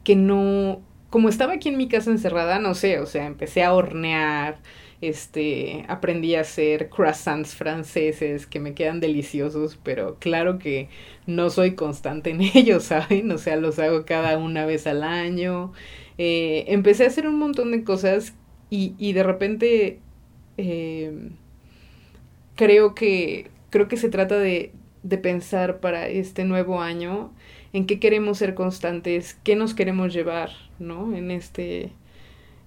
que 0.03 0.17
no 0.17 0.83
como 1.15 1.29
estaba 1.29 1.53
aquí 1.53 1.69
en 1.69 1.77
mi 1.77 1.87
casa 1.87 2.11
encerrada, 2.11 2.59
no 2.59 2.75
sé, 2.75 2.99
o 2.99 3.07
sea, 3.07 3.27
empecé 3.27 3.63
a 3.63 3.73
hornear, 3.73 4.59
este, 5.01 5.85
aprendí 5.87 6.35
a 6.35 6.41
hacer 6.41 6.89
croissants 6.89 7.55
franceses 7.55 8.49
que 8.49 8.59
me 8.59 8.75
quedan 8.75 8.99
deliciosos, 8.99 9.79
pero 9.81 10.19
claro 10.19 10.59
que 10.59 10.89
no 11.27 11.51
soy 11.51 11.77
constante 11.77 12.31
en 12.31 12.41
ellos, 12.55 12.83
¿saben? 12.83 13.31
O 13.31 13.39
sea, 13.39 13.55
los 13.55 13.79
hago 13.79 14.05
cada 14.05 14.37
una 14.39 14.67
vez 14.67 14.89
al 14.89 15.05
año. 15.05 15.73
Eh, 16.19 16.65
empecé 16.67 17.05
a 17.05 17.07
hacer 17.07 17.29
un 17.29 17.39
montón 17.39 17.71
de 17.71 17.85
cosas 17.85 18.35
y, 18.69 18.95
y 18.99 19.13
de 19.13 19.23
repente 19.23 20.01
eh, 20.57 21.31
creo 22.57 22.95
que 22.95 23.51
creo 23.71 23.89
que 23.89 23.97
se 23.97 24.09
trata 24.09 24.39
de, 24.39 24.73
de 25.03 25.19
pensar 25.19 25.81
para 25.81 26.09
este 26.09 26.45
nuevo 26.45 26.81
año 26.81 27.33
en 27.73 27.87
qué 27.87 27.99
queremos 27.99 28.39
ser 28.39 28.55
constantes, 28.55 29.35
qué 29.43 29.57
nos 29.57 29.75
queremos 29.75 30.13
llevar, 30.13 30.51
¿no? 30.79 31.15
En 31.17 31.31
este, 31.31 31.91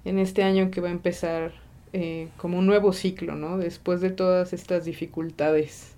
en 0.05 0.19
este 0.19 0.43
año 0.43 0.69
que 0.69 0.81
va 0.81 0.89
a 0.89 0.91
empezar 0.91 1.53
eh, 1.93 2.27
como 2.37 2.59
un 2.59 2.65
nuevo 2.65 2.91
ciclo, 2.93 3.35
¿no? 3.35 3.57
Después 3.57 4.01
de 4.01 4.09
todas 4.09 4.53
estas 4.53 4.85
dificultades 4.85 5.95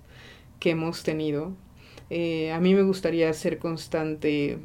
que 0.60 0.70
hemos 0.70 1.02
tenido. 1.02 1.52
Eh, 2.10 2.52
a 2.52 2.60
mí 2.60 2.74
me 2.74 2.82
gustaría 2.82 3.32
ser 3.32 3.58
constante 3.58 4.58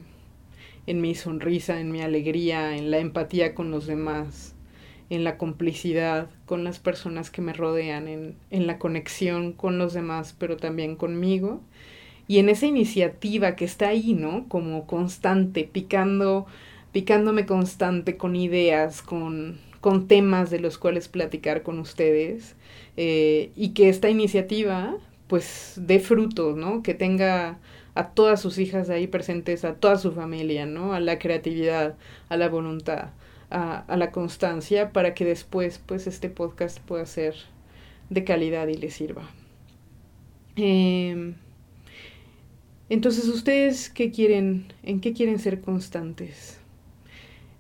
en 0.88 1.02
mi 1.02 1.16
sonrisa, 1.16 1.80
en 1.80 1.92
mi 1.92 2.02
alegría, 2.02 2.78
en 2.78 2.92
la 2.92 3.00
empatía 3.00 3.56
con 3.56 3.72
los 3.72 3.88
demás, 3.88 4.55
en 5.10 5.24
la 5.24 5.38
complicidad 5.38 6.30
con 6.46 6.64
las 6.64 6.80
personas 6.80 7.30
que 7.30 7.42
me 7.42 7.54
rodean, 7.54 8.08
en, 8.08 8.36
en 8.52 8.68
la 8.68 8.80
conexión 8.80 9.54
con 9.54 9.78
los 9.78 9.94
demás, 9.94 10.36
pero 10.38 10.58
también 10.58 10.96
conmigo 10.96 11.62
y 12.28 12.40
en 12.40 12.50
esa 12.50 12.66
iniciativa 12.66 13.56
que 13.56 13.66
está 13.66 13.90
ahí, 13.90 14.14
¿no? 14.14 14.48
Como 14.48 14.88
constante, 14.88 15.70
picando, 15.72 16.48
picándome 16.92 17.46
constante 17.46 18.18
con 18.18 18.36
ideas, 18.36 19.02
con, 19.02 19.60
con 19.82 20.08
temas 20.08 20.50
de 20.50 20.60
los 20.60 20.78
cuales 20.78 21.08
platicar 21.08 21.62
con 21.62 21.80
ustedes 21.80 22.56
eh, 22.98 23.52
y 23.56 23.70
que 23.70 23.90
esta 23.90 24.10
iniciativa 24.10 24.98
pues 25.28 25.74
dé 25.78 26.00
frutos, 26.00 26.56
¿no? 26.58 26.82
Que 26.84 26.94
tenga 26.94 27.60
a 27.96 28.10
todas 28.10 28.42
sus 28.42 28.58
hijas 28.58 28.90
ahí 28.90 29.08
presentes, 29.08 29.64
a 29.64 29.76
toda 29.76 29.98
su 29.98 30.12
familia, 30.12 30.66
¿no? 30.66 30.94
A 30.94 31.00
la 31.00 31.20
creatividad, 31.20 31.96
a 32.30 32.38
la 32.38 32.50
voluntad, 32.50 33.10
a, 33.50 33.86
la 33.96 34.12
constancia 34.12 34.92
para 34.92 35.14
que 35.14 35.26
después 35.26 35.80
pues 35.86 36.08
este 36.08 36.30
podcast 36.30 36.80
pueda 36.80 37.06
ser 37.06 37.36
de 38.10 38.24
calidad 38.24 38.68
y 38.68 38.76
le 38.76 38.92
sirva. 38.92 39.30
Eh, 40.56 41.34
entonces, 42.88 43.28
¿ustedes 43.28 43.90
qué 43.90 44.12
quieren, 44.12 44.68
en 44.84 45.02
qué 45.02 45.14
quieren 45.14 45.40
ser 45.40 45.62
constantes? 45.62 46.60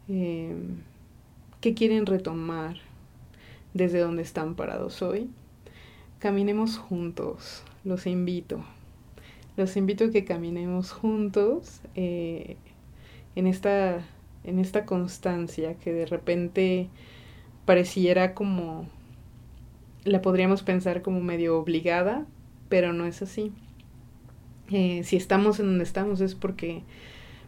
Eh, 0.07 0.53
¿Qué 1.61 1.73
quieren 1.73 2.05
retomar 2.05 2.77
desde 3.73 3.99
donde 3.99 4.21
están 4.21 4.53
parados 4.53 5.01
hoy? 5.01 5.29
Caminemos 6.19 6.77
juntos, 6.77 7.63
los 7.83 8.05
invito. 8.05 8.63
Los 9.57 9.77
invito 9.77 10.05
a 10.05 10.11
que 10.11 10.25
caminemos 10.25 10.91
juntos 10.91 11.81
eh, 11.95 12.57
en, 13.35 13.47
esta, 13.47 14.05
en 14.47 14.59
esta 14.59 14.85
constancia 14.85 15.75
que 15.75 15.93
de 15.93 16.05
repente 16.05 16.89
pareciera 17.65 18.33
como, 18.33 18.87
la 20.03 20.21
podríamos 20.21 20.63
pensar 20.63 21.01
como 21.01 21.21
medio 21.21 21.59
obligada, 21.59 22.25
pero 22.69 22.93
no 22.93 23.05
es 23.05 23.21
así 23.21 23.51
eh, 24.71 25.03
si 25.03 25.15
estamos 25.15 25.59
en 25.59 25.67
donde 25.67 25.83
estamos 25.83 26.21
es 26.21 26.33
porque 26.33 26.81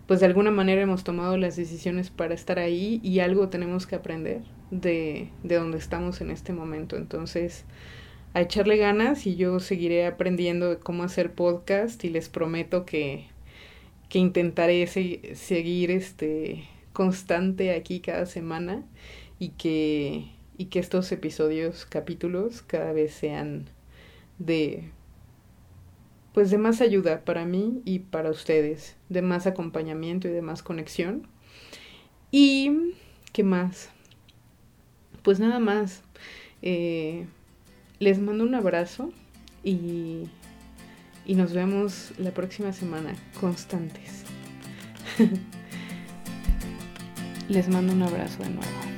pues 0.05 0.19
de 0.19 0.27
alguna 0.27 0.51
manera 0.51 0.81
hemos 0.81 1.03
tomado 1.03 1.36
las 1.38 1.55
decisiones 1.55 2.10
para 2.10 2.33
estar 2.33 2.60
ahí 2.60 3.01
y 3.03 3.19
algo 3.19 3.49
tenemos 3.49 3.88
que 3.88 3.95
aprender 3.95 4.41
de, 4.71 5.29
de 5.43 5.55
donde 5.55 5.77
estamos 5.79 6.21
en 6.21 6.31
este 6.31 6.53
momento. 6.53 6.95
Entonces, 6.95 7.65
a 8.33 8.41
echarle 8.41 8.77
ganas 8.77 9.27
y 9.27 9.36
yo 9.36 9.60
seguiré 9.60 10.05
aprendiendo 10.05 10.79
cómo 10.79 11.03
hacer 11.03 11.33
podcast 11.33 12.01
y 12.05 12.10
les 12.10 12.29
prometo 12.29 12.86
que, 12.86 13.25
que 14.07 14.19
intentaré 14.19 14.88
seguir 14.88 15.91
este 15.91 16.63
constante 16.97 17.75
aquí 17.75 17.99
cada 17.99 18.25
semana 18.25 18.83
y 19.38 19.49
que, 19.49 20.31
y 20.57 20.65
que 20.65 20.79
estos 20.79 21.12
episodios, 21.12 21.86
capítulos, 21.86 22.63
cada 22.63 22.91
vez 22.91 23.13
sean 23.13 23.69
de 24.39 24.89
pues 26.33 26.49
de 26.49 26.57
más 26.57 26.81
ayuda 26.81 27.23
para 27.23 27.45
mí 27.45 27.83
y 27.86 27.99
para 27.99 28.31
ustedes, 28.31 28.95
de 29.10 29.21
más 29.21 29.45
acompañamiento 29.45 30.27
y 30.27 30.31
de 30.31 30.41
más 30.41 30.63
conexión. 30.63 31.27
Y, 32.31 32.95
¿qué 33.31 33.43
más? 33.43 33.89
Pues 35.21 35.39
nada 35.39 35.60
más. 35.60 36.01
Eh, 36.63 37.27
les 37.99 38.17
mando 38.17 38.43
un 38.43 38.55
abrazo 38.55 39.12
y, 39.63 40.23
y 41.27 41.36
nos 41.36 41.53
vemos 41.53 42.12
la 42.17 42.31
próxima 42.31 42.73
semana, 42.73 43.15
constantes. 43.39 44.23
les 47.49 47.67
mando 47.69 47.93
un 47.93 48.03
abrazo 48.03 48.43
de 48.43 48.49
nuevo. 48.49 48.96